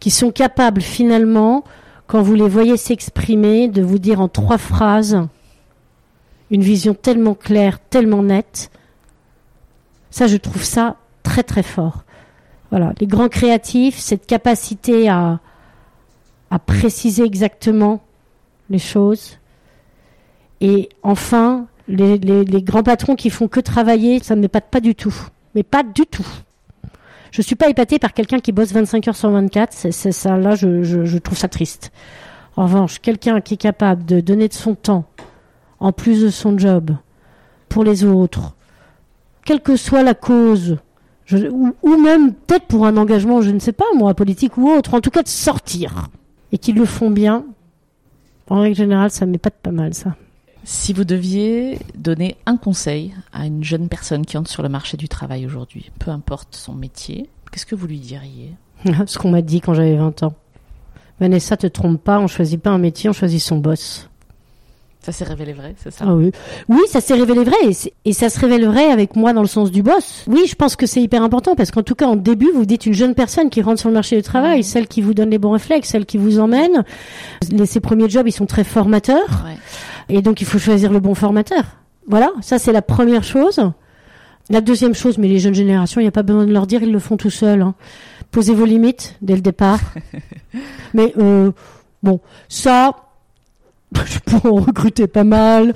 qui 0.00 0.10
sont 0.10 0.30
capables 0.30 0.82
finalement, 0.82 1.64
quand 2.06 2.22
vous 2.22 2.34
les 2.34 2.48
voyez 2.48 2.76
s'exprimer, 2.76 3.68
de 3.68 3.82
vous 3.82 3.98
dire 3.98 4.20
en 4.20 4.28
trois 4.28 4.58
phrases 4.58 5.18
une 6.50 6.62
vision 6.62 6.94
tellement 6.94 7.34
claire, 7.34 7.80
tellement 7.80 8.22
nette, 8.22 8.70
ça, 10.10 10.26
je 10.26 10.36
trouve 10.36 10.62
ça 10.62 10.96
très 11.22 11.42
très 11.42 11.62
fort. 11.62 12.05
Les 13.00 13.06
grands 13.06 13.28
créatifs, 13.28 13.98
cette 13.98 14.26
capacité 14.26 15.08
à, 15.08 15.40
préciser 16.66 17.22
exactement 17.24 18.02
les 18.70 18.78
choses. 18.78 19.38
Et 20.60 20.88
enfin, 21.02 21.66
les, 21.88 22.18
grands 22.62 22.82
patrons 22.82 23.14
qui 23.14 23.30
font 23.30 23.48
que 23.48 23.60
travailler, 23.60 24.20
ça 24.20 24.36
ne 24.36 24.40
m'épate 24.40 24.70
pas 24.70 24.80
du 24.80 24.94
tout. 24.94 25.14
Mais 25.54 25.62
pas 25.62 25.82
du 25.82 26.06
tout. 26.06 26.26
Je 27.30 27.42
suis 27.42 27.56
pas 27.56 27.68
épatée 27.68 27.98
par 27.98 28.14
quelqu'un 28.14 28.38
qui 28.38 28.52
bosse 28.52 28.72
25 28.72 29.08
heures 29.08 29.16
sur 29.16 29.30
24. 29.30 29.72
C'est, 29.72 30.12
ça, 30.12 30.36
là, 30.36 30.54
je 30.54 31.18
trouve 31.18 31.36
ça 31.36 31.48
triste. 31.48 31.92
En 32.56 32.64
revanche, 32.64 33.00
quelqu'un 33.00 33.40
qui 33.40 33.54
est 33.54 33.58
capable 33.58 34.04
de 34.06 34.20
donner 34.20 34.48
de 34.48 34.54
son 34.54 34.74
temps, 34.74 35.04
en 35.78 35.92
plus 35.92 36.22
de 36.22 36.30
son 36.30 36.56
job, 36.56 36.92
pour 37.68 37.84
les 37.84 38.04
autres, 38.04 38.54
quelle 39.44 39.60
que 39.60 39.76
soit 39.76 40.02
la 40.02 40.14
cause, 40.14 40.78
ou, 41.32 41.96
même 41.96 42.34
peut-être 42.34 42.66
pour 42.66 42.86
un 42.86 42.96
engagement, 42.96 43.42
je 43.42 43.50
ne 43.50 43.58
sais 43.58 43.72
pas 43.72 43.84
moi, 43.96 44.14
politique 44.14 44.56
ou 44.56 44.68
autre, 44.68 44.94
en 44.94 45.00
tout 45.00 45.10
cas 45.10 45.22
de 45.22 45.28
sortir, 45.28 46.08
et 46.52 46.58
qu'ils 46.58 46.76
le 46.76 46.84
font 46.84 47.10
bien, 47.10 47.44
en 48.48 48.60
règle 48.60 48.76
générale, 48.76 49.10
ça 49.10 49.26
m'est 49.26 49.38
pas 49.38 49.50
pas 49.50 49.72
mal 49.72 49.92
ça. 49.92 50.14
Si 50.64 50.92
vous 50.92 51.04
deviez 51.04 51.78
donner 51.96 52.36
un 52.46 52.56
conseil 52.56 53.14
à 53.32 53.46
une 53.46 53.62
jeune 53.62 53.88
personne 53.88 54.26
qui 54.26 54.36
entre 54.36 54.50
sur 54.50 54.62
le 54.62 54.68
marché 54.68 54.96
du 54.96 55.08
travail 55.08 55.46
aujourd'hui, 55.46 55.90
peu 55.98 56.10
importe 56.10 56.54
son 56.56 56.74
métier, 56.74 57.28
qu'est-ce 57.52 57.66
que 57.66 57.74
vous 57.74 57.86
lui 57.86 58.00
diriez 58.00 58.52
Ce 59.06 59.18
qu'on 59.18 59.30
m'a 59.30 59.42
dit 59.42 59.60
quand 59.60 59.74
j'avais 59.74 59.96
20 59.96 60.24
ans. 60.24 60.34
Vanessa, 61.20 61.56
te 61.56 61.66
trompe 61.66 62.02
pas, 62.02 62.18
on 62.18 62.26
choisit 62.26 62.60
pas 62.60 62.70
un 62.70 62.78
métier, 62.78 63.08
on 63.08 63.12
choisit 63.12 63.40
son 63.40 63.58
boss. 63.58 64.10
Ça 65.06 65.12
s'est 65.12 65.24
révélé 65.24 65.52
vrai, 65.52 65.72
c'est 65.80 65.92
ça? 65.92 66.04
Ah 66.08 66.16
oui. 66.16 66.32
oui, 66.68 66.80
ça 66.88 67.00
s'est 67.00 67.14
révélé 67.14 67.44
vrai 67.44 67.54
et, 68.04 68.12
ça 68.12 68.28
se 68.28 68.40
révèle 68.40 68.66
vrai 68.66 68.86
avec 68.86 69.14
moi 69.14 69.32
dans 69.32 69.40
le 69.40 69.46
sens 69.46 69.70
du 69.70 69.84
boss. 69.84 70.24
Oui, 70.26 70.46
je 70.48 70.56
pense 70.56 70.74
que 70.74 70.84
c'est 70.84 71.00
hyper 71.00 71.22
important 71.22 71.54
parce 71.54 71.70
qu'en 71.70 71.84
tout 71.84 71.94
cas, 71.94 72.08
en 72.08 72.16
début, 72.16 72.50
vous 72.52 72.66
dites 72.66 72.86
une 72.86 72.92
jeune 72.92 73.14
personne 73.14 73.48
qui 73.48 73.62
rentre 73.62 73.78
sur 73.78 73.88
le 73.88 73.94
marché 73.94 74.16
du 74.16 74.22
travail, 74.22 74.64
celle 74.64 74.88
qui 74.88 75.02
vous 75.02 75.14
donne 75.14 75.30
les 75.30 75.38
bons 75.38 75.52
réflexes, 75.52 75.90
celle 75.90 76.06
qui 76.06 76.18
vous 76.18 76.40
emmène. 76.40 76.82
Les, 77.52 77.66
ses 77.66 77.78
premiers 77.78 78.10
jobs, 78.10 78.26
ils 78.26 78.32
sont 78.32 78.46
très 78.46 78.64
formateurs 78.64 79.46
et 80.08 80.22
donc 80.22 80.40
il 80.40 80.44
faut 80.44 80.58
choisir 80.58 80.90
le 80.90 80.98
bon 80.98 81.14
formateur. 81.14 81.62
Voilà, 82.08 82.32
ça 82.40 82.58
c'est 82.58 82.72
la 82.72 82.82
première 82.82 83.22
chose. 83.22 83.60
La 84.50 84.60
deuxième 84.60 84.94
chose, 84.94 85.18
mais 85.18 85.28
les 85.28 85.38
jeunes 85.38 85.54
générations, 85.54 86.00
il 86.00 86.04
n'y 86.04 86.08
a 86.08 86.12
pas 86.12 86.24
besoin 86.24 86.46
de 86.46 86.52
leur 86.52 86.66
dire, 86.66 86.82
ils 86.82 86.90
le 86.90 86.98
font 86.98 87.16
tout 87.16 87.30
seuls. 87.30 87.62
Hein. 87.62 87.76
Posez 88.32 88.54
vos 88.54 88.64
limites 88.64 89.14
dès 89.22 89.36
le 89.36 89.40
départ. 89.40 89.78
mais 90.94 91.12
euh, 91.16 91.52
bon, 92.02 92.18
ça, 92.48 93.05
je 94.04 94.18
pourrais 94.18 94.50
en 94.50 94.56
recruter 94.56 95.06
pas 95.06 95.24
mal. 95.24 95.74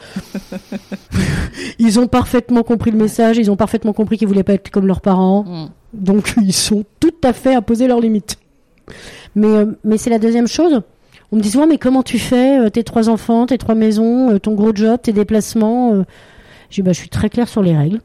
ils 1.79 2.01
ont 2.01 2.07
parfaitement 2.07 2.63
compris 2.63 2.91
le 2.91 2.99
message, 2.99 3.39
ils 3.39 3.51
ont 3.51 3.57
parfaitement 3.57 3.93
compris 3.93 4.19
qu'ils 4.19 4.29
voulaient 4.29 4.43
pas 4.43 4.55
être 4.55 4.71
comme 4.71 4.87
leurs 4.87 5.01
parents. 5.01 5.45
Mm. 5.45 5.71
Donc 5.93 6.35
ils 6.41 6.53
sont 6.53 6.85
tout 6.99 7.15
à 7.23 7.33
fait 7.33 7.55
à 7.55 7.63
poser 7.63 7.87
leurs 7.87 8.01
limites. 8.01 8.37
Mais, 9.35 9.47
euh, 9.47 9.67
mais 9.85 9.99
c'est 9.99 10.11
la 10.11 10.19
deuxième 10.19 10.49
chose. 10.49 10.83
On 11.33 11.37
me 11.37 11.41
dit 11.41 11.51
souvent, 11.51 11.69
mais 11.69 11.79
comment 11.79 12.03
tu 12.03 12.19
fais 12.19 12.59
euh, 12.59 12.71
tes 12.71 12.83
trois 12.83 13.09
enfants, 13.09 13.47
tes 13.47 13.59
trois 13.59 13.77
maisons, 13.77 14.31
euh, 14.31 14.39
ton 14.39 14.55
gros 14.55 14.75
job, 14.75 14.99
tes 15.01 15.13
déplacements 15.13 15.95
Je 16.71 16.75
dis, 16.75 16.83
bah, 16.83 16.93
je 16.93 16.99
suis 16.99 17.09
très 17.09 17.31
clair 17.31 17.49
sur 17.49 17.63
les 17.63 17.77
règles. 17.77 18.01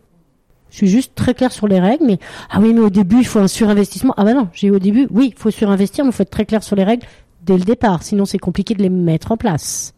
Je 0.69 0.77
suis 0.77 0.87
juste 0.87 1.13
très 1.15 1.33
clair 1.33 1.51
sur 1.53 1.67
les 1.67 1.79
règles, 1.79 2.05
mais 2.05 2.19
ah 2.49 2.59
oui, 2.59 2.73
mais 2.73 2.81
au 2.81 2.89
début, 2.89 3.19
il 3.19 3.25
faut 3.25 3.39
un 3.39 3.47
surinvestissement. 3.47 4.13
Ah 4.17 4.25
bah 4.25 4.33
non, 4.33 4.49
j'ai 4.51 4.71
au 4.71 4.79
début, 4.79 5.07
oui, 5.09 5.31
il 5.33 5.39
faut 5.39 5.49
surinvestir, 5.49 6.03
mais 6.03 6.09
il 6.09 6.13
faut 6.13 6.23
être 6.23 6.29
très 6.29 6.45
clair 6.45 6.63
sur 6.63 6.75
les 6.75 6.83
règles 6.83 7.05
dès 7.45 7.57
le 7.57 7.63
départ, 7.63 8.03
sinon 8.03 8.25
c'est 8.25 8.37
compliqué 8.37 8.73
de 8.73 8.81
les 8.81 8.89
mettre 8.89 9.31
en 9.31 9.37
place. 9.37 9.93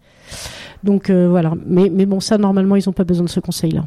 Donc 0.83 1.09
euh, 1.09 1.27
voilà, 1.27 1.53
mais, 1.65 1.89
mais 1.89 2.05
bon, 2.05 2.19
ça, 2.19 2.37
normalement, 2.37 2.75
ils 2.75 2.83
n'ont 2.85 2.93
pas 2.93 3.03
besoin 3.03 3.25
de 3.25 3.29
ce 3.29 3.39
conseil-là. 3.39 3.85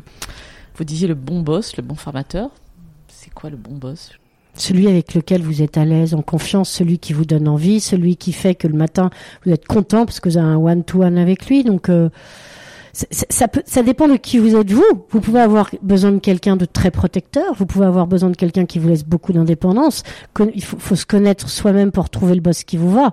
Vous 0.76 0.84
disiez 0.84 1.08
le 1.08 1.14
bon 1.14 1.40
boss, 1.40 1.76
le 1.76 1.82
bon 1.82 1.94
formateur. 1.94 2.50
C'est 3.08 3.32
quoi 3.32 3.50
le 3.50 3.56
bon 3.56 3.74
boss? 3.74 4.12
Celui 4.54 4.88
avec 4.88 5.14
lequel 5.14 5.42
vous 5.42 5.62
êtes 5.62 5.78
à 5.78 5.84
l'aise, 5.84 6.14
en 6.14 6.22
confiance, 6.22 6.70
celui 6.70 6.98
qui 6.98 7.12
vous 7.12 7.24
donne 7.24 7.46
envie, 7.46 7.80
celui 7.80 8.16
qui 8.16 8.32
fait 8.32 8.54
que 8.54 8.66
le 8.66 8.76
matin 8.76 9.10
vous 9.44 9.52
êtes 9.52 9.66
content 9.66 10.06
parce 10.06 10.20
que 10.20 10.28
vous 10.28 10.38
avez 10.38 10.48
un 10.48 10.56
one-to-one 10.56 11.18
avec 11.18 11.46
lui. 11.46 11.62
Donc 11.62 11.88
euh, 11.88 12.08
ça, 12.92 13.46
peut, 13.46 13.62
ça 13.64 13.82
dépend 13.82 14.08
de 14.08 14.16
qui 14.16 14.38
vous 14.38 14.56
êtes 14.56 14.72
vous. 14.72 14.84
Vous 15.10 15.20
pouvez 15.20 15.40
avoir 15.40 15.70
besoin 15.82 16.10
de 16.12 16.18
quelqu'un 16.18 16.56
de 16.56 16.64
très 16.64 16.90
protecteur, 16.90 17.54
vous 17.54 17.66
pouvez 17.66 17.86
avoir 17.86 18.06
besoin 18.06 18.30
de 18.30 18.36
quelqu'un 18.36 18.66
qui 18.66 18.78
vous 18.78 18.88
laisse 18.88 19.04
beaucoup 19.04 19.32
d'indépendance. 19.32 20.02
Il 20.54 20.64
faut, 20.64 20.78
faut, 20.78 20.96
se 20.96 21.06
connaître 21.06 21.48
soi-même 21.48 21.92
pour 21.92 22.10
trouver 22.10 22.34
le 22.34 22.40
boss 22.40 22.64
qui 22.64 22.76
vous 22.76 22.90
va. 22.90 23.12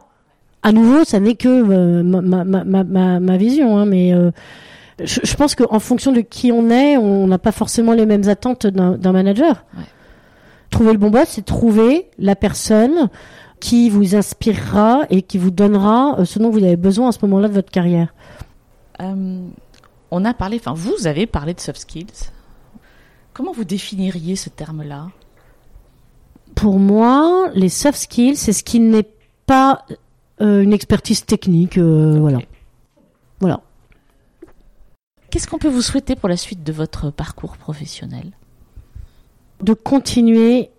À 0.63 0.71
nouveau, 0.71 1.03
ça 1.03 1.19
n'est 1.19 1.35
que 1.35 1.47
euh, 1.47 2.03
ma, 2.03 2.43
ma, 2.43 2.83
ma, 2.83 3.19
ma, 3.19 3.37
vision, 3.37 3.77
hein, 3.77 3.85
mais 3.85 4.13
euh, 4.13 4.31
je, 5.03 5.19
je, 5.23 5.35
pense 5.35 5.55
qu'en 5.55 5.79
fonction 5.79 6.11
de 6.11 6.21
qui 6.21 6.51
on 6.51 6.69
est, 6.69 6.97
on 6.97 7.27
n'a 7.27 7.37
pas 7.37 7.51
forcément 7.51 7.93
les 7.93 8.05
mêmes 8.05 8.27
attentes 8.27 8.67
d'un 8.67 9.11
manager. 9.11 9.63
Ouais. 9.77 9.83
Trouver 10.69 10.91
le 10.91 10.97
bon 10.97 11.09
boss, 11.09 11.27
c'est 11.29 11.45
trouver 11.45 12.09
la 12.17 12.35
personne 12.35 13.09
qui 13.59 13.89
vous 13.89 14.15
inspirera 14.15 15.03
et 15.09 15.21
qui 15.21 15.37
vous 15.37 15.51
donnera 15.51 16.19
euh, 16.19 16.25
ce 16.25 16.39
dont 16.39 16.49
vous 16.49 16.63
avez 16.63 16.75
besoin 16.75 17.09
à 17.09 17.11
ce 17.11 17.19
moment-là 17.23 17.47
de 17.47 17.53
votre 17.53 17.71
carrière. 17.71 18.13
Euh, 19.01 19.47
on 20.11 20.25
a 20.25 20.33
parlé, 20.33 20.57
enfin 20.59 20.73
vous 20.73 21.07
avez 21.07 21.25
parlé 21.25 21.53
de 21.53 21.59
soft 21.59 21.79
skills. 21.79 22.31
Comment 23.33 23.51
vous 23.51 23.63
définiriez 23.63 24.35
ce 24.35 24.49
terme-là? 24.49 25.07
Pour 26.55 26.79
moi, 26.79 27.49
les 27.53 27.69
soft 27.69 27.99
skills, 27.99 28.35
c'est 28.35 28.53
ce 28.53 28.63
qui 28.63 28.79
n'est 28.79 29.09
pas 29.45 29.85
euh, 30.41 30.61
une 30.61 30.73
expertise 30.73 31.25
technique, 31.25 31.77
euh, 31.77 32.19
voilà. 32.19 32.39
Voilà. 33.39 33.61
Qu'est-ce 35.29 35.47
qu'on 35.47 35.57
peut 35.57 35.69
vous 35.69 35.81
souhaiter 35.81 36.15
pour 36.15 36.29
la 36.29 36.37
suite 36.37 36.63
de 36.63 36.71
votre 36.71 37.11
parcours 37.11 37.57
professionnel? 37.57 38.31
De 39.61 39.73
continuer 39.73 40.69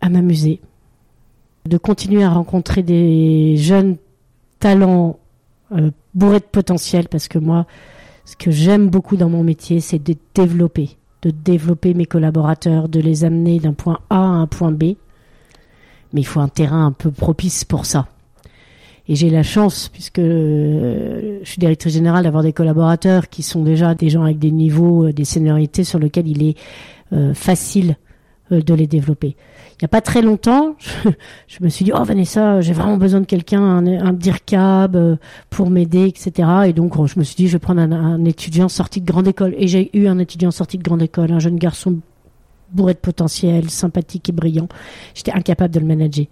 à 0.00 0.08
m'amuser, 0.08 0.60
de 1.66 1.76
continuer 1.78 2.24
à 2.24 2.30
rencontrer 2.30 2.82
des 2.82 3.56
jeunes 3.56 3.96
talents 4.60 5.18
euh, 5.72 5.90
bourrés 6.14 6.40
de 6.40 6.44
potentiel, 6.44 7.08
parce 7.08 7.28
que 7.28 7.38
moi, 7.38 7.66
ce 8.24 8.36
que 8.36 8.50
j'aime 8.50 8.88
beaucoup 8.88 9.16
dans 9.16 9.28
mon 9.28 9.42
métier, 9.44 9.80
c'est 9.80 9.98
de 9.98 10.16
développer, 10.34 10.96
de 11.22 11.30
développer 11.30 11.92
mes 11.92 12.06
collaborateurs, 12.06 12.88
de 12.88 13.00
les 13.00 13.24
amener 13.24 13.60
d'un 13.60 13.74
point 13.74 14.00
A 14.08 14.16
à 14.16 14.20
un 14.20 14.46
point 14.46 14.72
B. 14.72 14.94
Mais 16.12 16.20
il 16.20 16.26
faut 16.26 16.40
un 16.40 16.48
terrain 16.48 16.86
un 16.86 16.92
peu 16.92 17.10
propice 17.10 17.64
pour 17.64 17.86
ça. 17.86 18.06
Et 19.06 19.16
j'ai 19.16 19.28
la 19.28 19.42
chance, 19.42 19.90
puisque 19.92 20.18
euh, 20.18 21.38
je 21.42 21.48
suis 21.48 21.58
directrice 21.58 21.92
générale, 21.92 22.24
d'avoir 22.24 22.42
des 22.42 22.54
collaborateurs 22.54 23.28
qui 23.28 23.42
sont 23.42 23.62
déjà 23.62 23.94
des 23.94 24.08
gens 24.08 24.22
avec 24.22 24.38
des 24.38 24.50
niveaux, 24.50 25.06
euh, 25.06 25.12
des 25.12 25.26
seniorités 25.26 25.84
sur 25.84 25.98
lesquels 25.98 26.26
il 26.26 26.42
est 26.42 26.56
euh, 27.12 27.34
facile 27.34 27.96
de 28.50 28.74
les 28.74 28.86
développer. 28.86 29.36
Il 29.72 29.82
n'y 29.82 29.86
a 29.86 29.88
pas 29.88 30.00
très 30.00 30.22
longtemps, 30.22 30.76
je, 31.48 31.58
me 31.62 31.68
suis 31.68 31.84
dit, 31.84 31.92
oh 31.94 32.04
Vanessa, 32.04 32.60
j'ai 32.60 32.72
vraiment 32.72 32.96
besoin 32.96 33.20
de 33.20 33.26
quelqu'un, 33.26 33.62
un, 33.62 33.86
un 33.86 34.12
DIRCAB 34.12 35.18
pour 35.50 35.70
m'aider, 35.70 36.06
etc. 36.06 36.48
Et 36.66 36.72
donc, 36.72 36.94
je 37.06 37.18
me 37.18 37.24
suis 37.24 37.36
dit, 37.36 37.48
je 37.48 37.54
vais 37.54 37.58
prendre 37.58 37.80
un, 37.80 38.24
étudiant 38.24 38.68
sorti 38.68 39.00
de 39.00 39.06
grande 39.06 39.28
école. 39.28 39.54
Et 39.58 39.66
j'ai 39.66 39.90
eu 39.98 40.06
un 40.06 40.18
étudiant 40.18 40.50
sorti 40.50 40.78
de 40.78 40.82
grande 40.82 41.02
école, 41.02 41.32
un 41.32 41.40
jeune 41.40 41.56
garçon 41.56 41.98
bourré 42.70 42.92
de 42.94 42.98
potentiel, 42.98 43.70
sympathique 43.70 44.28
et 44.28 44.32
brillant. 44.32 44.68
J'étais 45.14 45.32
incapable 45.32 45.74
de 45.74 45.80
le 45.80 45.86
manager. 45.86 46.26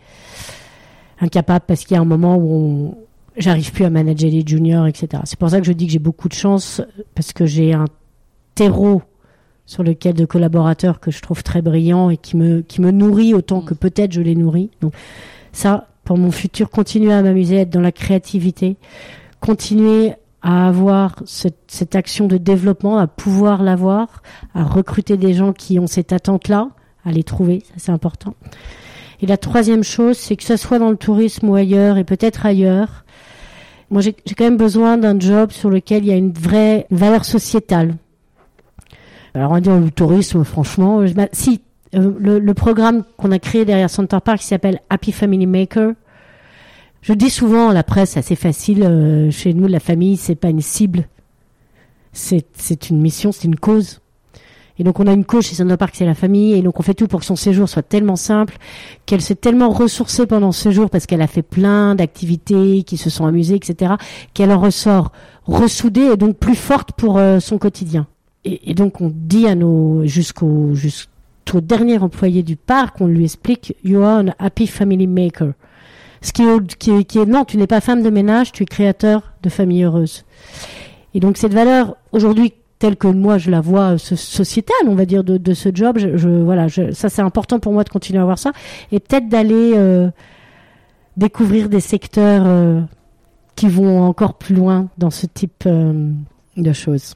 Incapable 1.20 1.64
parce 1.66 1.84
qu'il 1.84 1.94
y 1.96 1.98
a 1.98 2.02
un 2.02 2.06
moment 2.06 2.36
où 2.36 2.96
j'arrive 3.36 3.72
plus 3.72 3.84
à 3.84 3.90
manager 3.90 4.30
les 4.30 4.44
juniors, 4.46 4.86
etc. 4.86 5.22
C'est 5.24 5.38
pour 5.38 5.50
ça 5.50 5.60
que 5.60 5.66
je 5.66 5.72
dis 5.72 5.86
que 5.86 5.92
j'ai 5.92 5.98
beaucoup 5.98 6.28
de 6.28 6.34
chance 6.34 6.82
parce 7.14 7.32
que 7.32 7.46
j'ai 7.46 7.72
un 7.72 7.86
terreau 8.54 9.02
sur 9.66 9.82
lequel 9.82 10.14
de 10.14 10.24
collaborateurs 10.24 11.00
que 11.00 11.10
je 11.10 11.20
trouve 11.22 11.42
très 11.42 11.62
brillants 11.62 12.10
et 12.10 12.16
qui 12.16 12.36
me, 12.36 12.60
qui 12.60 12.80
me 12.80 12.90
nourrit 12.90 13.34
autant 13.34 13.60
que 13.60 13.74
peut-être 13.74 14.12
je 14.12 14.20
les 14.20 14.34
nourris. 14.34 14.70
Donc 14.80 14.92
ça, 15.52 15.88
pour 16.04 16.18
mon 16.18 16.30
futur, 16.30 16.68
continuer 16.68 17.12
à 17.12 17.22
m'amuser, 17.22 17.56
être 17.56 17.70
dans 17.70 17.80
la 17.80 17.92
créativité, 17.92 18.76
continuer 19.40 20.14
à 20.42 20.66
avoir 20.66 21.14
cette, 21.24 21.60
cette 21.68 21.94
action 21.94 22.26
de 22.26 22.36
développement, 22.36 22.98
à 22.98 23.06
pouvoir 23.06 23.62
l'avoir, 23.62 24.22
à 24.54 24.64
recruter 24.64 25.16
des 25.16 25.34
gens 25.34 25.52
qui 25.52 25.78
ont 25.78 25.86
cette 25.86 26.12
attente-là, 26.12 26.68
à 27.04 27.12
les 27.12 27.22
trouver, 27.22 27.60
ça 27.68 27.74
c'est 27.76 27.92
important. 27.92 28.34
Et 29.22 29.26
la 29.26 29.36
troisième 29.36 29.84
chose, 29.84 30.18
c'est 30.18 30.36
que 30.36 30.42
ce 30.42 30.56
soit 30.56 30.80
dans 30.80 30.90
le 30.90 30.96
tourisme 30.96 31.48
ou 31.48 31.54
ailleurs, 31.54 31.96
et 31.96 32.04
peut-être 32.04 32.44
ailleurs, 32.44 33.04
moi 33.88 34.02
j'ai 34.02 34.12
quand 34.12 34.44
même 34.44 34.56
besoin 34.56 34.98
d'un 34.98 35.18
job 35.18 35.52
sur 35.52 35.70
lequel 35.70 36.04
il 36.04 36.08
y 36.08 36.12
a 36.12 36.16
une 36.16 36.32
vraie 36.32 36.86
valeur 36.90 37.24
sociétale. 37.24 37.94
Alors 39.34 39.52
on 39.52 39.60
dire 39.60 39.78
le 39.78 39.90
tourisme, 39.90 40.42
franchement, 40.44 41.04
si 41.32 41.62
euh, 41.94 42.12
le, 42.18 42.54
programme 42.54 43.04
qu'on 43.16 43.30
a 43.32 43.38
créé 43.38 43.64
derrière 43.64 43.90
Center 43.90 44.18
Park 44.24 44.38
qui 44.38 44.46
s'appelle 44.46 44.80
Happy 44.90 45.12
Family 45.12 45.46
Maker. 45.46 45.92
Je 47.02 47.12
dis 47.12 47.30
souvent 47.30 47.70
la 47.72 47.82
presse, 47.82 48.16
assez 48.16 48.36
facile, 48.36 48.82
euh, 48.82 49.30
chez 49.30 49.54
nous, 49.54 49.68
la 49.68 49.80
famille, 49.80 50.16
c'est 50.16 50.34
pas 50.34 50.48
une 50.48 50.60
cible, 50.60 51.06
c'est 52.12 52.90
une 52.90 53.00
mission, 53.00 53.30
c'est 53.32 53.44
une 53.44 53.56
cause. 53.56 54.01
Et 54.78 54.84
donc 54.84 55.00
on 55.00 55.06
a 55.06 55.12
une 55.12 55.24
cause 55.24 55.46
chez 55.46 55.54
Center 55.54 55.76
Park, 55.76 55.94
c'est 55.96 56.06
la 56.06 56.14
famille, 56.14 56.54
et 56.54 56.62
donc 56.62 56.80
on 56.80 56.82
fait 56.82 56.94
tout 56.94 57.06
pour 57.06 57.20
que 57.20 57.26
son 57.26 57.36
séjour 57.36 57.68
soit 57.68 57.82
tellement 57.82 58.16
simple, 58.16 58.56
qu'elle 59.06 59.20
s'est 59.20 59.34
tellement 59.34 59.70
ressourcée 59.70 60.26
pendant 60.26 60.52
ce 60.52 60.62
séjour 60.62 60.90
parce 60.90 61.06
qu'elle 61.06 61.22
a 61.22 61.26
fait 61.26 61.42
plein 61.42 61.94
d'activités, 61.94 62.82
qui 62.82 62.96
se 62.96 63.10
sont 63.10 63.26
amusées, 63.26 63.56
etc., 63.56 63.94
qu'elle 64.34 64.50
en 64.50 64.60
ressort 64.60 65.12
ressoudée 65.44 66.10
et 66.12 66.16
donc 66.16 66.38
plus 66.38 66.54
forte 66.54 66.92
pour 66.92 67.18
euh, 67.18 67.40
son 67.40 67.58
quotidien 67.58 68.06
et, 68.44 68.74
donc 68.74 69.00
on 69.00 69.12
dit 69.14 69.46
à 69.46 69.54
nos 69.54 70.04
jusqu'au 70.04 70.74
jusqu'au 70.74 71.60
dernier 71.60 71.98
employé 71.98 72.42
du 72.42 72.56
parc, 72.56 73.00
on 73.00 73.06
lui 73.06 73.24
explique 73.24 73.76
you 73.84 74.02
are 74.02 74.20
an 74.20 74.34
happy 74.38 74.66
family 74.66 75.06
maker. 75.06 75.52
Ce 76.20 76.32
qui 76.32 76.42
est 76.42 77.26
non, 77.26 77.44
tu 77.44 77.56
n'es 77.56 77.66
pas 77.66 77.80
femme 77.80 78.02
de 78.02 78.10
ménage, 78.10 78.52
tu 78.52 78.62
es 78.62 78.66
créateur 78.66 79.32
de 79.42 79.48
famille 79.48 79.82
heureuse. 79.82 80.24
Et 81.14 81.20
donc 81.20 81.36
cette 81.36 81.52
valeur 81.52 81.96
aujourd'hui 82.12 82.54
telle 82.82 82.96
que 82.96 83.06
moi 83.06 83.38
je 83.38 83.48
la 83.48 83.60
vois 83.60 83.96
sociétale, 83.96 84.88
on 84.88 84.96
va 84.96 85.06
dire 85.06 85.22
de, 85.22 85.36
de 85.36 85.54
ce 85.54 85.68
job, 85.72 85.98
je, 85.98 86.16
je 86.16 86.28
voilà, 86.28 86.66
je, 86.66 86.90
ça 86.90 87.08
c'est 87.08 87.22
important 87.22 87.60
pour 87.60 87.72
moi 87.72 87.84
de 87.84 87.90
continuer 87.90 88.18
à 88.18 88.24
voir 88.24 88.40
ça 88.40 88.50
et 88.90 88.98
peut-être 88.98 89.28
d'aller 89.28 89.74
euh, 89.76 90.10
découvrir 91.16 91.68
des 91.68 91.78
secteurs 91.78 92.42
euh, 92.44 92.80
qui 93.54 93.68
vont 93.68 94.02
encore 94.02 94.34
plus 94.34 94.56
loin 94.56 94.88
dans 94.98 95.10
ce 95.10 95.26
type 95.26 95.62
euh, 95.66 96.10
de 96.56 96.72
choses. 96.72 97.14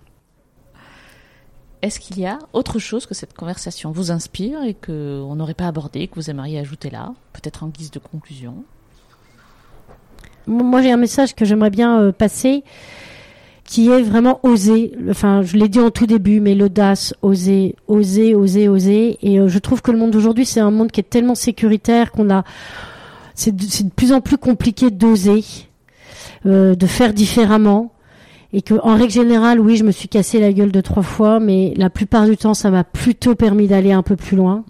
Est-ce 1.82 1.98
qu'il 1.98 2.20
y 2.20 2.26
a 2.26 2.38
autre 2.52 2.78
chose 2.78 3.04
que 3.04 3.14
cette 3.14 3.34
conversation 3.34 3.90
vous 3.90 4.12
inspire 4.12 4.62
et 4.62 4.74
qu'on 4.74 5.34
n'aurait 5.34 5.54
pas 5.54 5.66
abordé, 5.66 6.06
que 6.06 6.14
vous 6.14 6.30
aimeriez 6.30 6.60
ajouter 6.60 6.90
là, 6.90 7.12
peut-être 7.32 7.64
en 7.64 7.68
guise 7.70 7.90
de 7.90 7.98
conclusion? 7.98 8.54
Moi, 10.46 10.80
j'ai 10.82 10.92
un 10.92 10.96
message 10.96 11.34
que 11.34 11.44
j'aimerais 11.44 11.70
bien 11.70 12.00
euh, 12.00 12.12
passer, 12.12 12.62
qui 13.66 13.90
est 13.90 14.02
vraiment 14.02 14.40
oser. 14.42 14.92
Enfin, 15.10 15.42
je 15.42 15.56
l'ai 15.56 15.68
dit 15.68 15.80
en 15.80 15.90
tout 15.90 16.06
début, 16.06 16.40
mais 16.40 16.54
l'audace, 16.54 17.14
oser, 17.22 17.74
oser, 17.88 18.34
oser, 18.34 18.68
oser. 18.68 19.18
Et 19.22 19.38
euh, 19.38 19.48
je 19.48 19.58
trouve 19.58 19.82
que 19.82 19.90
le 19.90 19.98
monde 19.98 20.12
d'aujourd'hui, 20.12 20.46
c'est 20.46 20.60
un 20.60 20.70
monde 20.70 20.90
qui 20.90 21.00
est 21.00 21.10
tellement 21.10 21.34
sécuritaire 21.34 22.12
qu'on 22.12 22.30
a, 22.30 22.44
c'est 23.34 23.54
de, 23.54 23.62
de, 23.62 23.90
plus 23.90 24.12
en 24.12 24.20
plus 24.20 24.38
compliqué 24.38 24.90
d'oser, 24.90 25.44
euh, 26.46 26.74
de 26.74 26.86
faire 26.86 27.12
différemment 27.12 27.92
et 28.52 28.62
que 28.62 28.74
en 28.82 28.94
règle 28.94 29.10
générale, 29.10 29.60
oui, 29.60 29.76
je 29.76 29.84
me 29.84 29.90
suis 29.90 30.08
cassé 30.08 30.40
la 30.40 30.52
gueule 30.52 30.72
de 30.72 30.80
trois 30.80 31.02
fois, 31.02 31.40
mais 31.40 31.74
la 31.76 31.90
plupart 31.90 32.24
du 32.24 32.36
temps, 32.36 32.54
ça 32.54 32.70
m'a 32.70 32.84
plutôt 32.84 33.34
permis 33.34 33.66
d'aller 33.66 33.92
un 33.92 34.02
peu 34.02 34.16
plus 34.16 34.36
loin. 34.36 34.64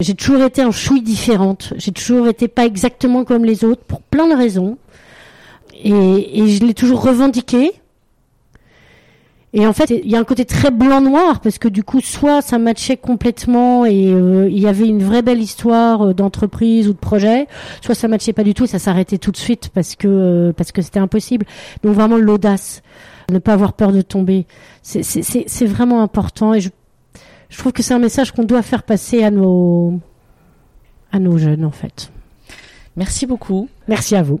J'ai 0.00 0.14
toujours 0.14 0.42
été 0.42 0.62
un 0.62 0.70
chouille 0.70 1.02
différente. 1.02 1.74
J'ai 1.76 1.92
toujours 1.92 2.28
été 2.28 2.48
pas 2.48 2.64
exactement 2.64 3.24
comme 3.24 3.44
les 3.44 3.64
autres 3.64 3.82
pour 3.82 4.00
plein 4.00 4.28
de 4.28 4.34
raisons. 4.34 4.78
Et, 5.84 6.40
et 6.40 6.48
je 6.48 6.64
l'ai 6.64 6.74
toujours 6.74 7.02
revendiqué. 7.02 7.72
Et 9.54 9.66
en 9.66 9.72
fait, 9.72 9.88
il 9.90 10.10
y 10.10 10.14
a 10.14 10.18
un 10.18 10.24
côté 10.24 10.44
très 10.44 10.70
blanc-noir 10.70 11.40
parce 11.40 11.58
que 11.58 11.68
du 11.68 11.82
coup, 11.82 12.00
soit 12.00 12.42
ça 12.42 12.58
matchait 12.58 12.98
complètement 12.98 13.86
et 13.86 14.12
euh, 14.12 14.48
il 14.50 14.58
y 14.58 14.66
avait 14.66 14.86
une 14.86 15.02
vraie 15.02 15.22
belle 15.22 15.40
histoire 15.40 16.08
euh, 16.08 16.14
d'entreprise 16.14 16.86
ou 16.88 16.92
de 16.92 16.98
projet, 16.98 17.46
soit 17.80 17.94
ça 17.94 18.08
matchait 18.08 18.34
pas 18.34 18.44
du 18.44 18.52
tout 18.52 18.64
et 18.64 18.66
ça 18.66 18.78
s'arrêtait 18.78 19.16
tout 19.16 19.32
de 19.32 19.38
suite 19.38 19.70
parce 19.70 19.96
que 19.96 20.06
euh, 20.08 20.52
parce 20.52 20.70
que 20.70 20.82
c'était 20.82 21.00
impossible. 21.00 21.46
Donc 21.82 21.94
vraiment 21.94 22.18
l'audace, 22.18 22.82
ne 23.30 23.38
pas 23.38 23.54
avoir 23.54 23.72
peur 23.72 23.92
de 23.92 24.02
tomber, 24.02 24.46
c'est 24.82 25.66
vraiment 25.66 26.02
important 26.02 26.54
et 26.54 26.60
je 26.60 26.68
je 27.48 27.56
trouve 27.56 27.72
que 27.72 27.82
c'est 27.82 27.94
un 27.94 27.98
message 27.98 28.32
qu'on 28.32 28.44
doit 28.44 28.60
faire 28.60 28.82
passer 28.82 29.24
à 29.24 29.30
nos 29.30 29.98
à 31.10 31.18
nos 31.18 31.38
jeunes 31.38 31.64
en 31.64 31.70
fait. 31.70 32.10
Merci 32.96 33.26
beaucoup. 33.26 33.68
Merci 33.86 34.16
à 34.16 34.22
vous. 34.22 34.40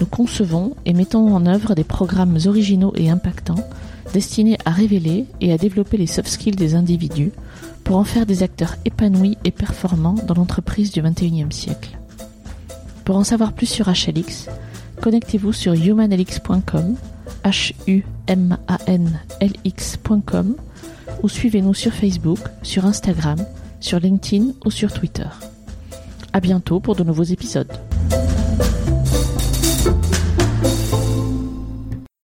Nous 0.00 0.06
concevons 0.06 0.74
et 0.84 0.92
mettons 0.92 1.34
en 1.34 1.46
œuvre 1.46 1.74
des 1.74 1.84
programmes 1.84 2.38
originaux 2.46 2.92
et 2.96 3.10
impactants 3.10 3.66
destinés 4.12 4.58
à 4.64 4.70
révéler 4.70 5.26
et 5.40 5.52
à 5.52 5.58
développer 5.58 5.96
les 5.96 6.06
soft 6.06 6.28
skills 6.28 6.56
des 6.56 6.74
individus 6.74 7.32
pour 7.84 7.96
en 7.96 8.04
faire 8.04 8.26
des 8.26 8.42
acteurs 8.42 8.76
épanouis 8.84 9.38
et 9.44 9.50
performants 9.50 10.16
dans 10.26 10.34
l'entreprise 10.34 10.92
du 10.92 11.02
XXIe 11.02 11.46
siècle. 11.50 11.98
Pour 13.04 13.16
en 13.16 13.24
savoir 13.24 13.52
plus 13.52 13.66
sur 13.66 13.88
HLX, 13.88 14.48
connectez-vous 15.00 15.52
sur 15.52 15.72
humanlx.com, 15.74 16.96
ou 21.22 21.28
suivez-nous 21.28 21.74
sur 21.74 21.92
Facebook, 21.92 22.40
sur 22.62 22.84
Instagram 22.84 23.38
sur 23.80 24.00
LinkedIn 24.00 24.52
ou 24.64 24.70
sur 24.70 24.92
Twitter. 24.92 25.28
À 26.32 26.40
bientôt 26.40 26.80
pour 26.80 26.96
de 26.96 27.04
nouveaux 27.04 27.22
épisodes. 27.22 27.72